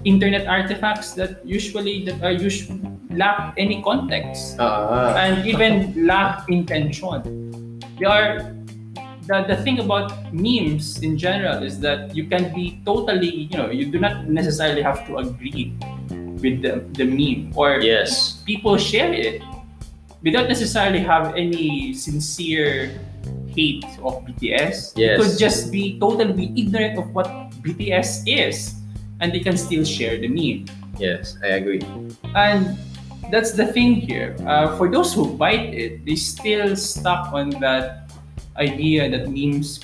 [0.03, 2.79] internet artifacts that usually that are usually
[3.11, 7.23] lack any context Ah, and even lack intention.
[7.99, 8.51] They are
[9.27, 13.69] the, the thing about memes in general is that you can be totally, you know,
[13.69, 15.73] you do not necessarily have to agree
[16.09, 18.43] with the, the meme or yes.
[18.45, 19.41] people share it
[20.21, 22.99] without necessarily have any sincere
[23.47, 24.93] hate of BTS.
[24.95, 25.17] Yes.
[25.17, 27.27] could just be totally ignorant of what
[27.61, 28.75] BTS is
[29.21, 30.65] and they can still share the meme.
[30.97, 31.81] Yes, I agree.
[32.35, 32.77] And
[33.31, 34.35] that's the thing here.
[34.45, 38.04] Uh, for those who bite it, they still stuck on that
[38.57, 39.79] idea that memes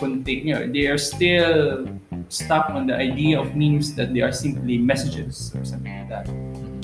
[0.53, 1.87] know, they are still
[2.29, 6.27] stuck on the idea of memes that they are simply messages or something like that.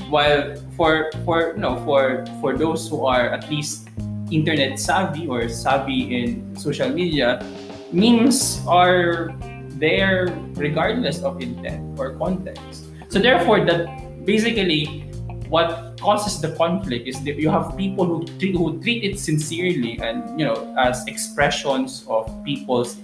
[0.10, 3.88] While for for you know for for those who are at least
[4.32, 7.44] internet savvy or savvy in social media,
[7.92, 9.32] memes are
[9.80, 12.88] there regardless of intent or context.
[13.10, 13.88] So therefore, that
[14.26, 15.08] basically
[15.50, 20.00] what causes the conflict is that you have people who treat, who treat it sincerely
[20.00, 22.98] and you know as expressions of people's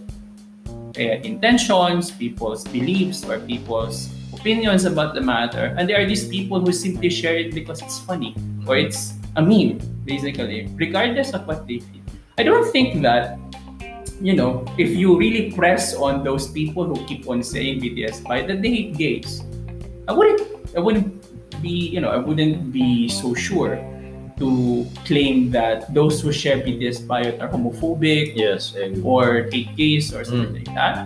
[0.68, 6.60] uh, intentions, people's beliefs, or people's opinions about the matter, and there are these people
[6.60, 8.36] who simply share it because it's funny
[8.68, 12.02] or it's a meme, basically, regardless of what they feel.
[12.38, 13.40] I don't think that
[14.22, 18.62] you know if you really press on those people who keep on saying BTS Bayot
[18.62, 19.42] they hate gays,
[20.08, 20.42] I wouldn't
[20.78, 21.23] I wouldn't
[21.62, 23.78] be you know I wouldn't be so sure
[24.40, 28.74] to claim that those who share BTS Bayot are homophobic Yes,
[29.04, 31.06] or hate gays or something like that.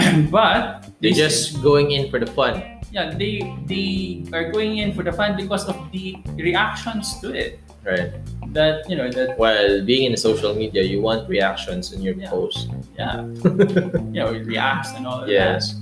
[0.30, 2.62] but They're they- just going in for the fun.
[2.90, 3.38] yeah they
[3.70, 8.12] they are going in for the fun because of the reactions to it Right.
[8.52, 12.28] that you know that While being in social media, you want reactions in your Yeah.
[12.28, 12.68] post.
[12.98, 13.22] yeah
[14.12, 15.32] you know it reacts and all of that.
[15.32, 15.78] Yes.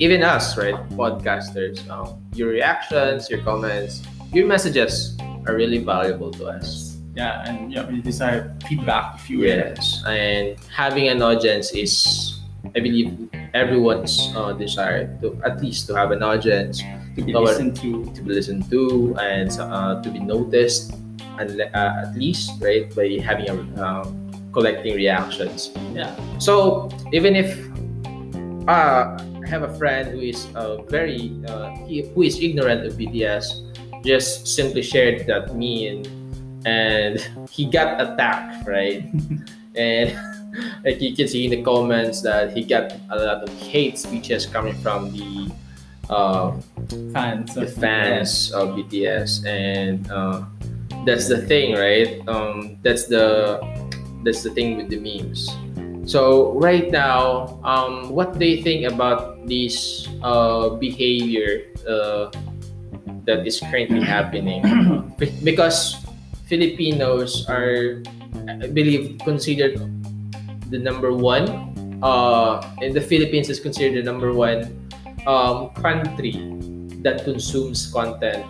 [0.00, 0.74] Even us, right?
[0.96, 1.84] Podcasters.
[1.92, 4.02] Um, your reactions, your comments,
[4.32, 5.16] your messages
[5.46, 6.96] are really valuable to us.
[7.18, 9.98] yeah and know these are feedback if you will Yes.
[10.06, 11.92] And having an audience is,
[12.76, 13.10] I believe,
[13.52, 16.78] everyone's uh, desire to at least to have an audience,
[17.18, 20.94] to be Our- listened to to be listened to, and uh, to be noticed,
[21.42, 24.06] and uh, at least right by having a um,
[24.54, 25.74] collecting reactions.
[25.90, 26.14] Yeah.
[26.38, 27.50] So even if
[28.70, 29.18] uh,
[29.50, 33.66] have a friend who is uh, very uh, he, who is ignorant of BTS,
[34.06, 36.06] just simply shared that meme,
[36.64, 37.18] and
[37.50, 39.04] he got attacked, right?
[39.74, 40.14] and
[40.84, 44.46] like you can see in the comments that he got a lot of hate speeches
[44.46, 45.50] coming from the
[46.08, 46.54] uh,
[47.12, 47.54] Fans.
[47.54, 50.42] the of- fans of BTS, and uh,
[51.04, 52.22] that's the thing, right?
[52.28, 53.58] Um, that's the
[54.24, 55.50] that's the thing with the memes.
[56.04, 62.30] So right now, um, what do you think about this uh, behavior uh,
[63.26, 64.64] that is currently happening?
[65.44, 65.96] Because
[66.48, 68.02] Filipinos are,
[68.48, 69.78] I believe, considered
[70.70, 71.70] the number one.
[72.02, 74.72] Uh, and the Philippines is considered the number one
[75.26, 76.32] um, country
[77.04, 78.46] that consumes content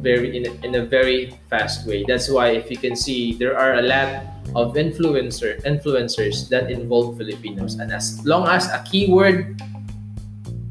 [0.00, 2.04] very in a, in a very fast way.
[2.06, 4.24] That's why if you can see there are a lot
[4.54, 9.60] of influencer influencers that involve Filipinos, and as long as a keyword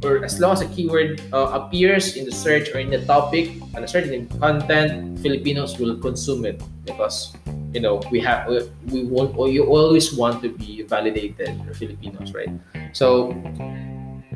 [0.04, 3.50] or as long as a keyword uh, appears in the search or in the topic
[3.74, 7.34] and a certain content, Filipinos will consume it because
[7.74, 8.48] you know we have
[8.90, 12.54] we, want or you always want to be validated for Filipinos, right?
[12.94, 13.34] So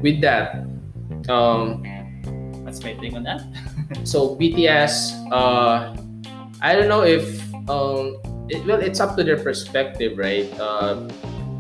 [0.02, 0.66] with that,
[1.30, 1.86] um,
[2.72, 3.42] What's my thing on that?
[4.04, 5.96] so BTS, uh,
[6.62, 8.18] I don't know if um,
[8.50, 10.48] it, well, it's up to their perspective, right?
[10.60, 11.08] Uh,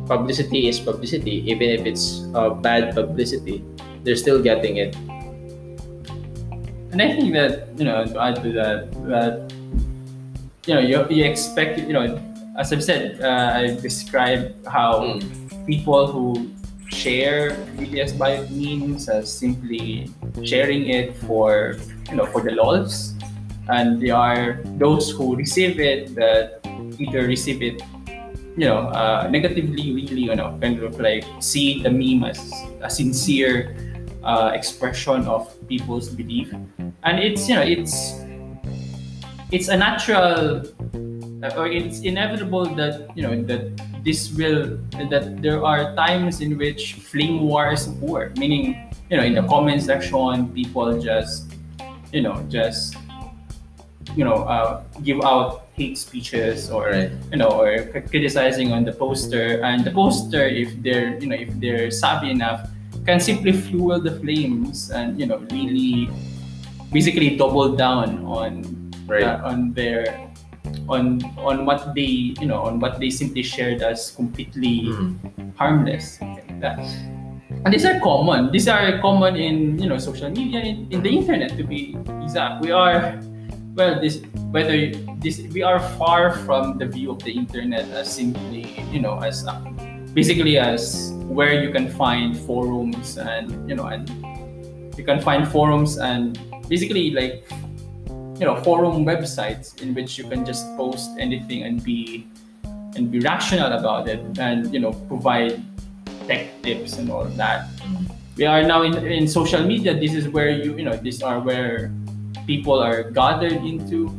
[0.07, 3.63] publicity is publicity, even if it's uh, bad publicity,
[4.03, 4.95] they're still getting it.
[6.91, 9.53] And I think that you know to add to that that
[10.67, 12.19] you know you, you expect you know
[12.59, 15.23] as I've said uh, I described how Mm.
[15.65, 16.51] people who
[17.01, 20.09] share BTS by means as simply
[20.45, 21.77] sharing it for
[22.09, 23.17] you know for the lols,
[23.69, 26.61] and there are those who receive it that
[27.01, 27.81] either receive it
[28.53, 32.37] you know uh, negatively really you know kind of like see the meme as
[32.81, 33.73] a sincere
[34.23, 36.53] uh, expression of people's belief.
[37.03, 38.21] And it's you know it's
[39.51, 40.61] it's a natural
[41.41, 43.73] uh, or it's inevitable that you know that
[44.03, 44.77] this will
[45.09, 48.73] that there are times in which fling wars occur meaning
[49.09, 51.53] you know in the comment section people just
[52.11, 52.97] you know just
[54.15, 57.11] you know uh, give out hate speeches or Right.
[57.31, 61.37] you know or c- criticizing on the poster and the poster if they're you know
[61.37, 62.67] if they're savvy enough
[63.05, 66.09] can simply fuel the flames and you know really
[66.91, 68.65] basically double down on
[69.07, 69.23] Right.
[69.27, 70.07] uh, on their
[70.89, 75.53] on on what they you know on what they simply shared as completely Mm.
[75.55, 76.79] harmless like that.
[77.63, 78.49] And these are common.
[78.51, 82.63] These are common in you know social media in, in the internet to be exact.
[82.65, 83.19] We are
[83.75, 84.21] well this
[84.51, 84.89] whether
[85.23, 89.45] this we are far from the view of the internet as simply you know as
[89.47, 89.55] uh,
[90.13, 94.09] basically as where you can find forums and you know and
[94.97, 96.35] you can find forums and
[96.67, 97.47] basically like
[98.41, 102.25] you know forum websites in which you can just post anything and be
[102.97, 105.61] and be rational about it and you know provide
[106.25, 107.69] tech tips and all of that.
[108.35, 109.93] We are now in, in social media.
[109.93, 111.93] This is where you you know these are where
[112.47, 114.09] people are gathered into.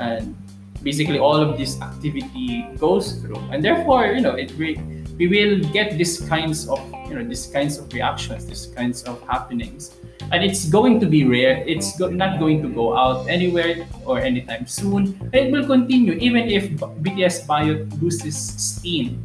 [0.00, 0.34] And
[0.82, 3.42] basically all of this activity goes through.
[3.52, 4.80] And therefore you know it we,
[5.20, 9.20] we will get these kinds of you know these kinds of reactions these kinds of
[9.28, 9.92] happenings
[10.32, 14.18] and it's going to be rare it's go- not going to go out anywhere or
[14.20, 16.68] anytime soon it will continue even if
[17.02, 19.18] bts bio loses steam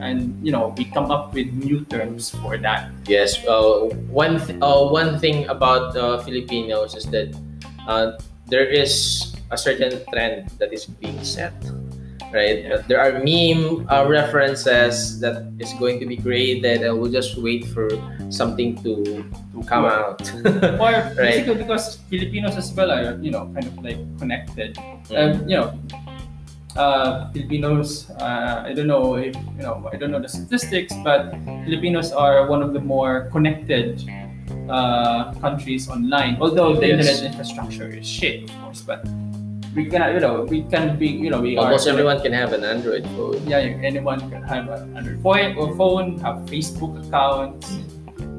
[0.00, 3.38] and you know we come up with new terms for that Yes.
[3.46, 7.30] Uh, one th- uh, one thing about uh, Filipinos is that
[7.86, 8.18] uh,
[8.50, 11.54] there is a certain trend that is being set.
[12.32, 12.64] Right.
[12.64, 12.82] Yeah.
[12.88, 17.64] There are meme uh, references that is going to be created, and we'll just wait
[17.70, 17.88] for
[18.30, 20.20] something to to come out.
[20.82, 21.16] or Right.
[21.16, 24.74] basically because Filipinos as well are you know kind of like connected.
[25.08, 25.16] Mm.
[25.16, 25.68] Um, you know,
[26.76, 28.10] uh, Filipinos.
[28.20, 29.88] Uh, I don't know if you know.
[29.92, 31.32] I don't know the statistics, but
[31.64, 34.02] Filipinos are one of the more connected
[34.68, 36.36] uh, countries online.
[36.40, 37.06] Although the Yes.
[37.06, 39.06] internet infrastructure is shit, of course, but
[39.76, 42.52] we can you know we can be you know we Almost are everyone can have
[42.52, 43.38] an Android phone.
[43.46, 43.58] yeah,
[43.90, 47.68] anyone can have an Android phone phone, have Facebook accounts,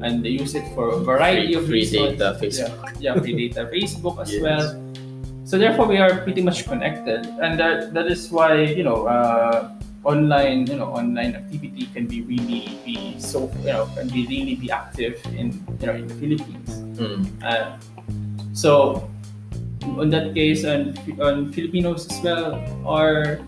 [0.02, 2.18] and they use it for a variety Free- of free reasons.
[2.18, 2.74] data, Facebook.
[2.98, 4.42] Yeah, yeah, free data, Facebook as Yes.
[4.42, 4.66] well.
[5.48, 9.70] So therefore, we are pretty much connected, and that that is why you know uh,
[10.04, 14.54] online you know online activity can be really be so you know can be really
[14.60, 16.70] be active in you know in the Philippines.
[16.98, 17.22] Mm.
[17.40, 17.78] Uh,
[18.52, 19.06] so,
[19.82, 23.40] in that case, and on Filipinos as well are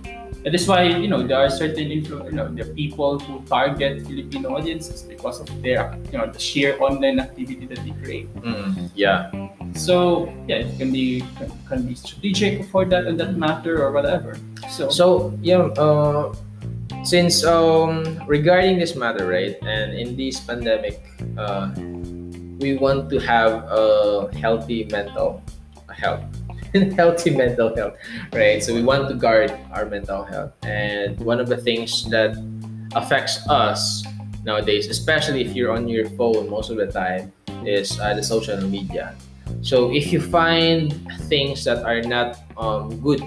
[0.44, 4.56] that's why you know there are certain influ- you know the people who target Filipino
[4.56, 8.28] audiences because of their you know the sheer online activity that they create.
[8.40, 9.30] Mm, yeah.
[9.74, 13.92] So yeah, it can be can, can be strategic for that and that matter or
[13.92, 14.36] whatever.
[14.68, 16.32] So, So yeah, uh,
[17.04, 21.00] since um regarding this matter, right, and in this pandemic,
[21.36, 21.70] uh,
[22.60, 25.42] we want to have a healthy mental
[26.01, 26.24] health,
[26.74, 27.94] and healthy mental health,
[28.32, 28.62] right?
[28.64, 32.34] So we want to guard our mental health, and one of the things that
[32.96, 34.03] affects us
[34.44, 37.32] nowadays, especially if you're on your phone most of the time,
[37.64, 39.14] is uh, the social media.
[39.62, 40.94] So if you find
[41.28, 43.20] things that are not um, good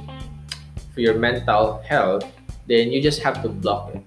[0.93, 2.25] for your mental health,
[2.67, 4.01] then you just have to block it,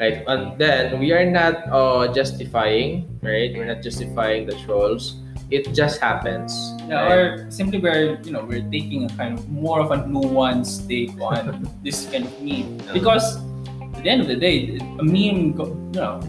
[0.00, 0.24] right?
[0.26, 3.52] And then we are not uh, justifying, right?
[3.54, 5.20] We're not justifying the trolls.
[5.50, 6.52] It just happens.
[6.88, 7.12] yeah, right?
[7.12, 11.16] or simply we're you know we're taking a kind of more of a nuanced take
[11.20, 13.36] on this kind of meme because
[13.96, 16.20] at the end of the day, a meme you know.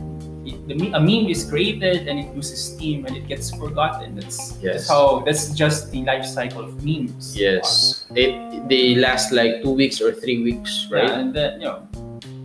[0.69, 4.15] The, a meme is created and it loses steam and it gets forgotten.
[4.15, 4.85] That's, Yes.
[4.85, 5.21] that's how.
[5.25, 7.37] That's just the life cycle of memes.
[7.37, 8.33] yes, it
[8.69, 11.05] they last like two weeks or three weeks, right?
[11.09, 11.85] Yeah, and then you know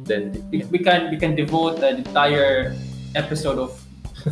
[0.05, 2.77] Then we, we can we can devote an entire
[3.15, 3.73] episode of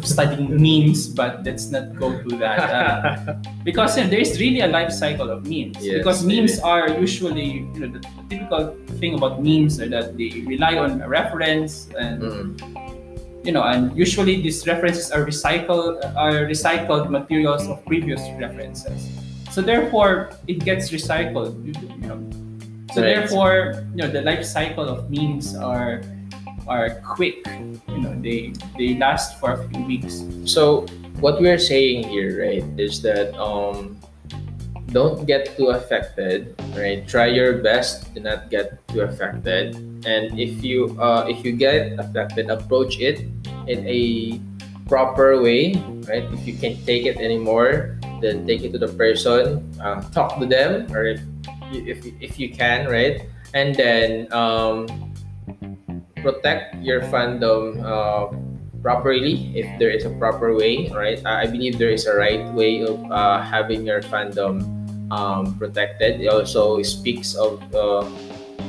[0.01, 3.35] studying memes, but let's not go to that uh,
[3.65, 5.77] because you know, there is really a life cycle of memes.
[5.85, 10.43] Yes, because memes are usually you know the, typical thing about memes are that they
[10.49, 16.47] rely on a reference and Mm, you know and usually these references are recycled are
[16.47, 19.11] recycled materials of previous references.
[19.51, 21.53] So therefore, it gets recycled.
[21.61, 22.17] You know,
[22.95, 23.13] so Right.
[23.21, 26.01] therefore, you know, the life cycle of memes are
[26.67, 27.47] are quick.
[27.89, 30.25] You know, they they last for a few weeks.
[30.45, 30.87] So
[31.21, 33.99] what we're saying here, right, is that um,
[34.93, 37.07] don't get too affected, right?
[37.09, 41.99] Try your best to not get too affected, and if you uh, if you get
[41.99, 43.25] affected, approach it
[43.67, 44.41] in a
[44.89, 45.75] proper way,
[46.09, 46.27] right?
[46.33, 50.47] If you can't take it anymore, then take it to the person, uh, talk to
[50.47, 51.21] them, or if
[51.73, 53.25] if if you can, right?
[53.55, 55.12] And then um,
[56.23, 58.31] protect your fandom uh,
[58.83, 61.25] properly if there is a proper way right?
[61.27, 64.67] I believe there is a right way of uh, having your fandom
[65.13, 66.21] um, protected.
[66.21, 68.09] It also speaks of uh,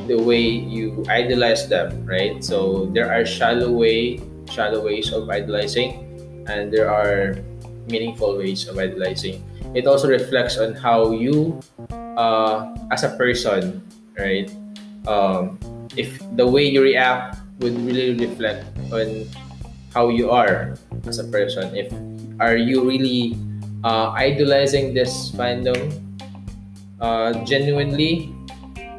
[0.08, 2.44] the way you idolize them right?
[2.44, 6.04] So there are shallow way shallow ways of idolizing
[6.48, 7.40] and there are
[7.88, 9.42] meaningful ways of idolizing.
[9.74, 13.82] It also reflects on how you uh, as a person
[14.18, 14.52] right?
[15.08, 15.58] Um,
[15.98, 19.28] if the way you react would really reflect on
[19.94, 20.76] how you are
[21.06, 21.76] as a person.
[21.76, 21.94] If
[22.40, 23.38] are you really
[23.84, 25.94] uh, idolizing this fandom
[27.02, 28.34] uh, genuinely?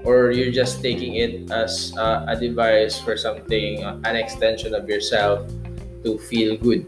[0.05, 4.85] Or you're just taking it as uh, a device for something uh, an extension of
[4.85, 5.49] yourself
[6.05, 6.85] to feel good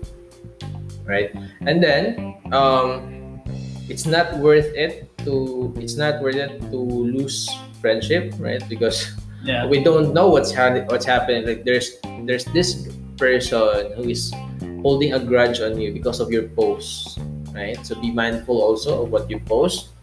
[1.07, 1.33] right?
[1.63, 3.41] And then um,
[3.89, 7.49] it's not worth it to it's not worth it to lose
[7.81, 8.63] friendship right?
[8.69, 9.15] Because
[9.47, 9.67] Yeah.
[9.67, 11.47] we don't know what's ha- what's happening.
[11.47, 14.35] Like there's there's this person who is
[14.83, 17.19] holding a grudge on you because of your posts,
[17.55, 17.79] right?
[17.87, 19.95] So be mindful also of what you post,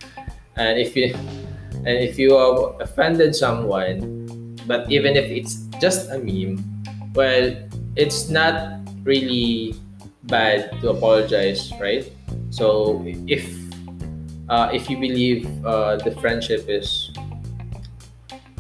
[0.56, 1.12] and if you
[1.84, 6.64] and if you have offended someone, but even if it's just a meme,
[7.14, 7.52] well,
[8.00, 9.76] it's not really
[10.32, 12.08] bad to apologize, right?
[12.50, 13.44] So if
[14.48, 17.12] uh, if you believe uh, the friendship is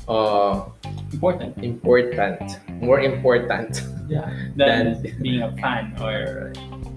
[0.07, 0.65] uh,
[1.13, 1.57] Important.
[1.63, 3.83] important, more important.
[4.09, 4.27] Yeah.
[4.55, 6.51] Than Than- being a fan or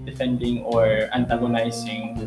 [0.05, 2.17] defending or antagonizing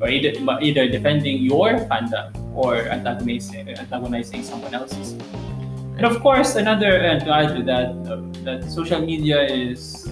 [0.00, 5.12] or either either defending your fandom or antagonizing antagonizing someone else's.
[6.00, 10.08] And of course, another and to add to that, uh, that social media is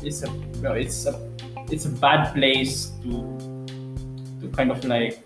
[0.00, 0.30] is a
[0.64, 1.12] well, it's a
[1.68, 3.28] it's a bad place to
[4.40, 5.20] to kind of like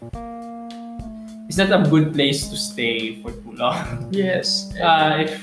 [1.52, 4.08] it's not a good place to stay for too long.
[4.10, 4.72] Yes.
[4.80, 5.36] Uh, if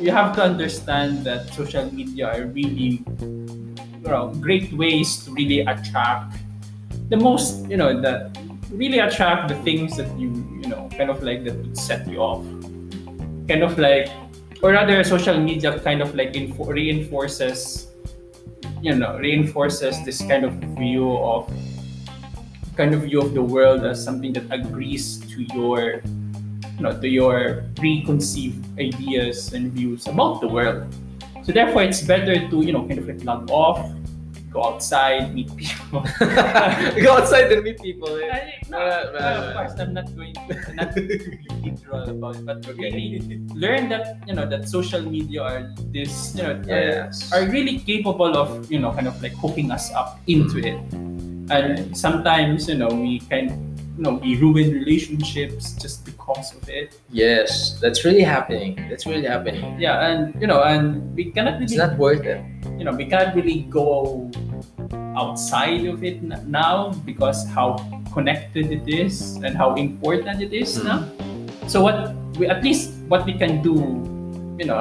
[0.00, 5.60] you have to understand that social media are really you know, great ways to really
[5.60, 6.38] attract
[7.10, 8.38] the most you know that
[8.72, 10.32] really attract the things that you
[10.62, 12.42] you know kind of like that would set you off
[13.46, 14.08] kind of like
[14.62, 17.88] or rather social media kind of like info- reinforces
[18.80, 21.44] you know reinforces this kind of view of
[22.76, 26.02] kind of view of the world as something that agrees to your
[26.76, 30.82] you know to your preconceived ideas and views about the world
[31.44, 33.78] so therefore it's better to you know kind of like log off
[34.54, 35.98] go outside, meet people.
[37.02, 38.06] Go outside and meet people.
[38.22, 38.30] eh?
[38.30, 41.18] I- no, Uh, well, uh, of course, I'm not going to not to be
[41.58, 42.86] literal about it, but Okay.
[42.94, 47.34] really learn that you know that social media are this you know Yes.
[47.34, 50.78] are, are really capable of you know kind of like hooking us up into it,
[51.50, 53.50] and sometimes you know we kind
[53.96, 56.98] you know we ruin relationships just because of it.
[57.10, 58.74] Yes, that's really happening.
[58.90, 59.78] That's really happening.
[59.80, 62.40] Yeah, and you know, and we cannot It's really not worth it.
[62.78, 64.26] you know we can't really go
[65.16, 67.78] outside of it now because how
[68.12, 70.84] connected it is and how important it is Mm.
[70.90, 71.00] now
[71.70, 73.78] so what we at least what we can do
[74.58, 74.78] you know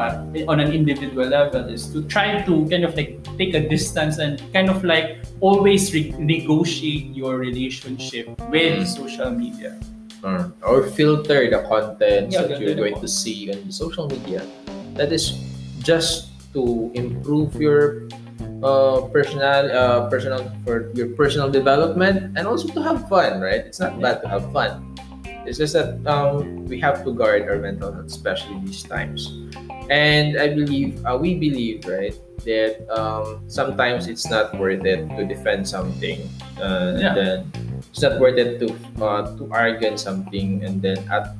[0.47, 4.37] on an individual level is to try to kind of like take a distance and
[4.53, 8.87] kind of like always re- negotiate your relationship with Mm.
[8.87, 9.73] social media
[10.23, 14.45] or, or filter the content Yeah, that you're going to see on social media.
[14.95, 15.33] That is
[15.81, 18.07] just to improve your
[18.63, 23.65] uh, personal uh, personal for your personal development and also to have fun, right?
[23.65, 24.95] It's not bad to have fun.
[25.45, 29.27] It's just that um, we have to guard our mental health, especially these times.
[29.89, 32.15] And I believe uh, we believe, right,
[32.47, 36.23] that um, sometimes it's not worth it to defend something,
[36.59, 37.11] uh, Yeah.
[37.11, 37.37] and then
[37.91, 38.71] it's not worth it to
[39.03, 41.35] uh, to argue on something, and then at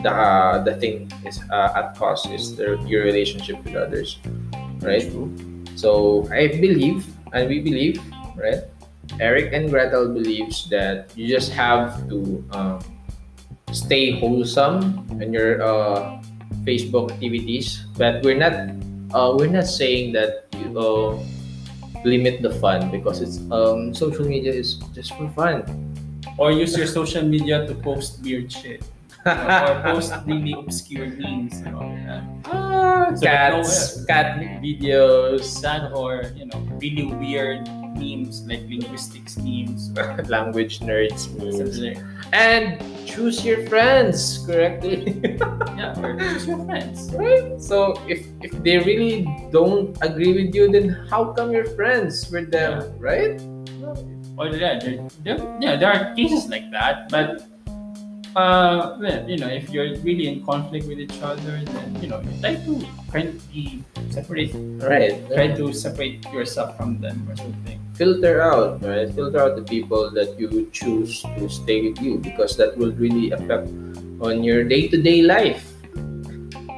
[0.00, 4.16] the the thing is uh, at cost is the, your relationship with others,
[4.80, 5.04] right?
[5.76, 7.04] So I believe,
[7.36, 8.00] and we believe,
[8.36, 8.64] right?
[9.20, 12.78] Erik and Gretel believes that you just have to um,
[13.72, 16.20] stay wholesome in your uh,
[16.64, 18.54] Facebook activities, but we're not
[19.14, 21.16] uh, we're not saying that you uh,
[22.04, 25.64] limit the fun because it's um, social media is just for fun.
[26.38, 28.84] or use your social media to post weird shit.
[29.26, 32.22] Or post really obscure memes and all that.
[32.46, 37.66] Ah, So that no- cats, cat videos, sad or you know really weird
[37.98, 39.90] memes like linguistics memes
[40.28, 41.78] language nerds, memes.
[41.78, 41.98] like
[42.32, 45.20] and choose your friends correctly.
[45.76, 47.60] yeah or choose your friends right?
[47.60, 52.50] So if if they really don't agree with you, then how come you're friends with
[52.50, 53.40] them, right?
[54.38, 57.42] or yeah there, there, yeah there are cases like that but
[58.36, 62.20] uh well, you know if you're really in conflict with each other then you know
[62.40, 62.72] try to
[63.10, 64.52] kind of be separate
[64.82, 65.16] Right.
[65.32, 69.10] try to separate yourself from them or something filter out, right?
[69.10, 73.32] Filter out the people that you choose to stay with you because that will really
[73.34, 73.66] affect
[74.22, 75.66] on your day-to-day life.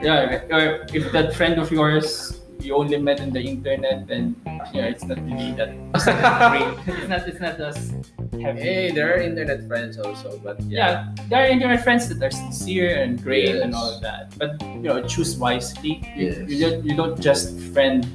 [0.01, 4.32] yeah or if that friend of yours you only met in the internet then
[4.72, 7.92] yeah it's not really that it's not that great it's not it's not as
[8.39, 11.11] heavy Hey, there are internet friends also, but yeah.
[11.16, 14.37] yeah, there are internet friends that are sincere and great and all of that.
[14.39, 16.03] But you know, choose wisely.
[16.14, 16.47] Yes.
[16.47, 18.07] You don't you don't just friend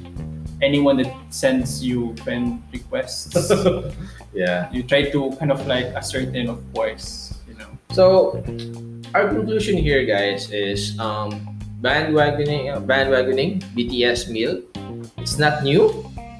[0.62, 3.34] anyone that sends you friend requests.
[4.32, 4.70] yeah.
[4.72, 7.68] you try to kind of like ascertain, of course, you know.
[7.92, 8.40] So
[9.14, 14.62] our conclusion here, guys, is um, bandwagoning, uh, bandwagoning BTS meal.
[15.18, 15.90] It's not new,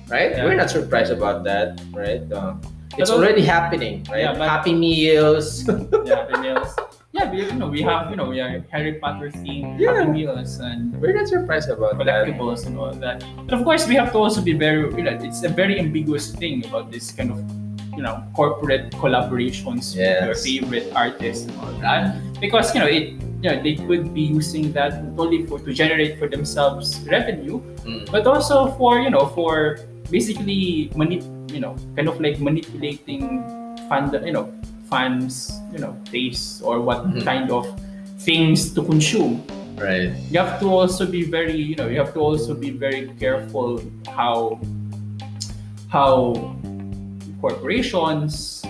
[0.09, 0.33] right?
[0.33, 0.45] Yeah.
[0.45, 2.24] We're not surprised about that, right?
[2.31, 2.57] Uh,
[2.99, 4.20] it's But al- already happening, right?
[4.22, 5.66] Yeah, but- Happy meals.
[6.07, 6.70] Yeah, the meals.
[7.12, 9.95] Yeah, but, you know, we have you know we are Harry Potter themed Yeah.
[10.05, 12.05] Happy Meals and We're not surprised about that.
[12.07, 13.24] collectibles and all that.
[13.49, 16.34] But of course, we have to also be very, you know, it's a very ambiguous
[16.37, 17.41] thing about this kind of,
[17.97, 22.20] you know, corporate collaborations with your favorite artists and all that.
[22.39, 25.72] Because, you know, it, you know, they could be using that not only for to
[25.72, 28.11] generate for themselves revenue, Mm.
[28.12, 29.78] but also for, you know, for
[30.11, 33.42] basically manip, you know, kind of like manipulating
[33.88, 34.53] fan, you know,
[34.90, 37.24] fans, you know, tastes or what Mhm.
[37.24, 37.66] kind of
[38.18, 39.42] things to consume
[39.76, 40.11] Right.
[40.32, 43.78] you have to also be very you know you have to also be very careful
[44.09, 44.59] how
[45.92, 46.32] how
[47.40, 48.64] corporations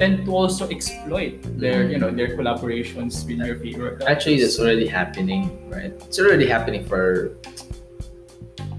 [0.00, 4.88] tend to also exploit their you know their collaborations with your favorite Actually, that's already
[4.88, 5.92] happening, right?
[6.08, 7.36] It's already happening for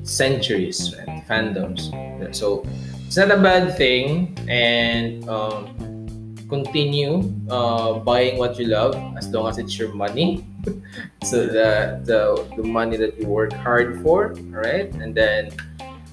[0.04, 1.24] centuries, right?
[1.30, 1.94] Fandoms.
[2.36, 2.66] So
[3.08, 9.48] it's not a bad thing, and um, continue uh, buying what you love as long
[9.48, 10.46] as it's your money.
[11.24, 15.56] so the, the the money that you work hard for, right and then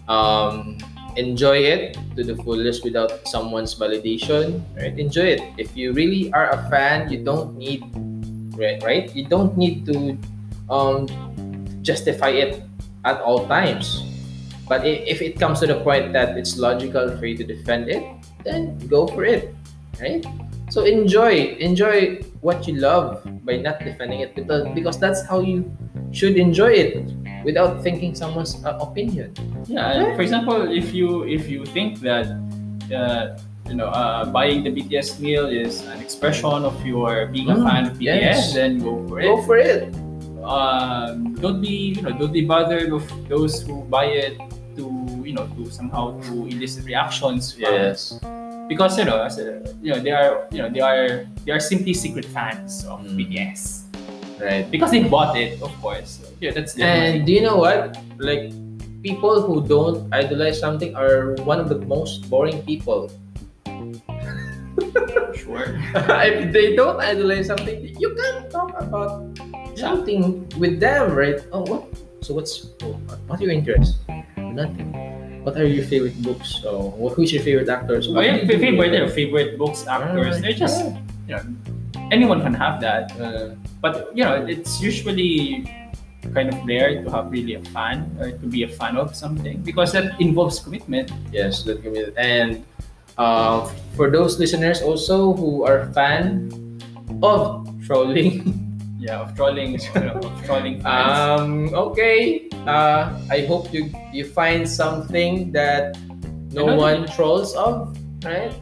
[0.07, 0.79] um,
[1.19, 4.97] enjoy it to the fullest without someone's validation, right?
[4.97, 5.43] Enjoy it.
[5.59, 7.83] If you really are a fan, you don't need
[8.57, 10.17] right right you don't need to
[10.71, 11.07] um,
[11.83, 12.63] justify it
[13.05, 14.14] at all times
[14.69, 18.03] but if it comes to the point that it's logical for you to defend it
[18.45, 19.55] then go for it
[20.01, 20.25] right
[20.71, 25.71] so enjoy enjoy what you love by not defending it because, because that's how you
[26.13, 27.13] should enjoy it
[27.45, 29.29] without thinking someone's uh, opinion.
[29.67, 32.25] Yeah, and for example, if you if you think that
[32.89, 33.37] uh,
[33.69, 37.69] you know uh, buying the BTS meal is an expression of your being a Mm,
[37.69, 38.55] fan of BTS, yes.
[38.55, 39.25] then go for it.
[39.29, 39.93] Go for it.
[40.45, 44.37] um, don't be you know don't be bothered of those who buy it
[45.35, 48.15] you know to somehow to elicit reactions from Yes.
[48.71, 51.59] because you know as a, you know they are you know they are they are
[51.59, 53.19] simply secret fans of Mm.
[53.19, 53.91] BTS
[54.39, 54.67] Right.
[54.71, 57.27] because they bought it of course yeah that's And money.
[57.27, 57.99] do you know what?
[58.19, 58.51] Like
[59.03, 63.11] people who don't idolize something are one of the most boring people.
[65.39, 65.79] sure
[66.31, 69.23] if they don't idolize something, you can't talk about
[69.79, 71.39] something with them, right?
[71.55, 71.87] Oh, what?
[72.23, 72.99] So what's oh,
[73.31, 74.03] what are your interests?
[74.37, 74.91] Nothing.
[75.45, 76.65] What are your favorite books?
[76.65, 78.09] Wh- who's your favorite actors?
[78.09, 79.15] What yeah, favorite with you know, them?
[79.15, 80.85] favorite books actors they're just
[81.29, 81.45] yeah.
[81.45, 85.65] you know anyone can have that Uh, but you know it's usually
[86.33, 89.61] kind of rare to have really a fan or to be a fan of something
[89.63, 92.65] because that involves commitment yes, that be And
[93.19, 96.51] uh, for those listeners also who are fan
[97.23, 98.43] of trolling,
[99.05, 102.49] yeah of trolling you know, of trolling fans um, okay.
[102.65, 106.01] Uh, I hope you you find something that
[106.49, 107.93] no one trolls of,
[108.25, 108.57] right?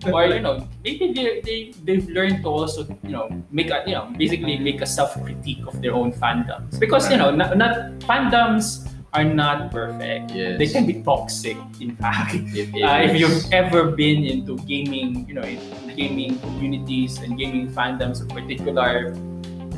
[0.12, 3.92] or you know maybe they, they they've learned to also you know make a you
[3.92, 7.92] know basically make a self critique of their own fandoms because you know not, not
[8.04, 10.60] fandoms are not perfect Yes.
[10.60, 15.34] they can be toxic in fact It uh, if you've ever been into gaming, you
[15.34, 15.58] know, in
[15.96, 19.16] gaming communities and gaming fandoms in particular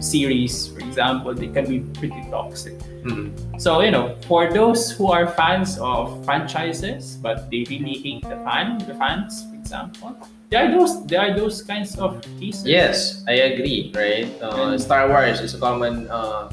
[0.01, 2.75] series, for example, they can be pretty toxic.
[3.05, 3.33] Mhm.
[3.61, 8.37] So, you know, for those who are fans of franchises, but they really hate the
[8.45, 10.17] fan, the fans, for example,
[10.51, 12.67] there are those there are those kinds of cases.
[12.67, 13.93] Yes, I agree.
[13.95, 16.51] Right, uh, And- Star Wars is a common, uh,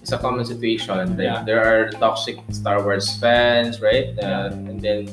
[0.00, 1.16] it's a common situation.
[1.16, 1.42] Like, Yeah.
[1.44, 4.14] There are toxic Star Wars fans, right?
[4.22, 5.08] Uh, And then,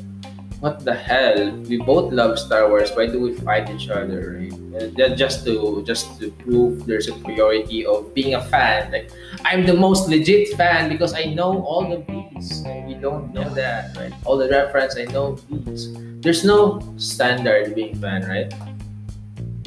[0.62, 1.52] what the hell?
[1.68, 2.92] We both love Star Wars.
[2.94, 4.38] Why do we fight each other?
[4.40, 4.94] Right?
[4.96, 8.92] Ju- just to just to prove their superiority of being a fan.
[8.94, 9.10] Like
[9.44, 13.50] I'm the most legit fan because I know all the beats, and we don't know
[13.58, 14.14] that, right?
[14.24, 15.90] All the reference, I know beats.
[16.22, 18.54] There's no standard being fan, right?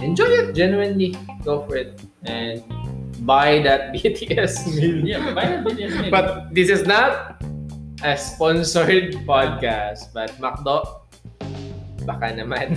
[0.02, 1.14] enjoy it genuinely
[1.44, 2.62] go for it and
[3.24, 4.66] buy that bts
[5.06, 6.10] Yeah, buy that BTS meal.
[6.10, 7.40] but this is not
[8.04, 11.00] a sponsored podcast but macdo
[12.04, 12.76] baka naman.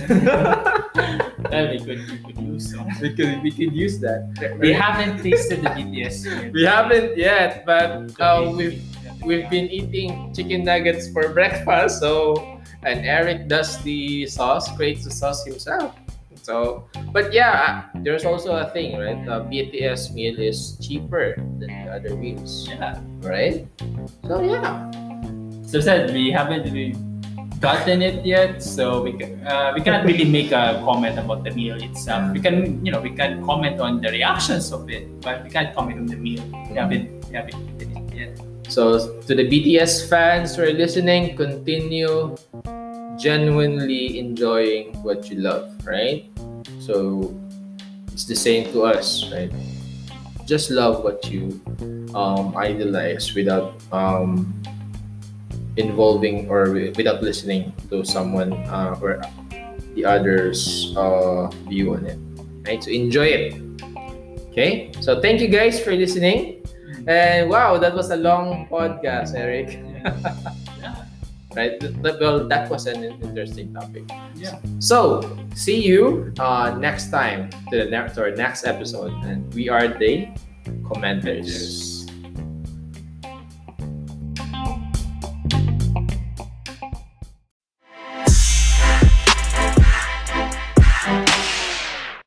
[1.48, 2.88] Well, we could we could use some.
[3.00, 4.34] we could we could use that.
[4.58, 6.50] We haven't tasted the BTS meal.
[6.52, 8.82] we haven't yet but uh, we've
[9.22, 12.36] we've been eating chicken nuggets for breakfast so
[12.82, 15.94] and erik does the sauce creates the sauce himself.
[16.42, 19.22] So but yeah there's also a thing right?
[19.22, 22.66] The bts meal is cheaper than the other meals.
[22.68, 22.98] Yeah.
[23.22, 23.64] right?
[24.26, 25.07] So yeah
[25.68, 26.96] So said we haven't really
[27.60, 31.52] gotten it yet, so we can, uh, we cannot really make a comment about the
[31.52, 32.32] meal itself.
[32.32, 35.76] We can you know we can comment on the reactions of it, but we can't
[35.76, 36.40] comment on the meal.
[36.72, 38.48] We haven't we haven't eaten it yet.
[38.68, 42.36] so to the bts fans who are listening continue
[43.16, 46.28] genuinely enjoying what you love right
[46.78, 47.34] so
[48.12, 49.50] it's the same to us right
[50.44, 51.60] just love what you
[52.14, 54.52] um, idolize without um,
[55.78, 59.22] involving or without listening to someone uh, or
[59.94, 62.18] the others uh, view on it.
[62.66, 62.82] Right?
[62.82, 63.54] So enjoy it.
[64.50, 64.92] Okay?
[65.00, 66.66] So thank you guys for listening.
[67.06, 69.80] And wow that was a long podcast erik.
[71.56, 71.80] Right?
[72.04, 74.04] Well that was an interesting topic.
[74.36, 74.60] Yeah.
[74.78, 75.24] so
[75.56, 79.10] see you uh, next time to the next or next episode.
[79.24, 80.28] And we are the
[80.86, 81.97] commenters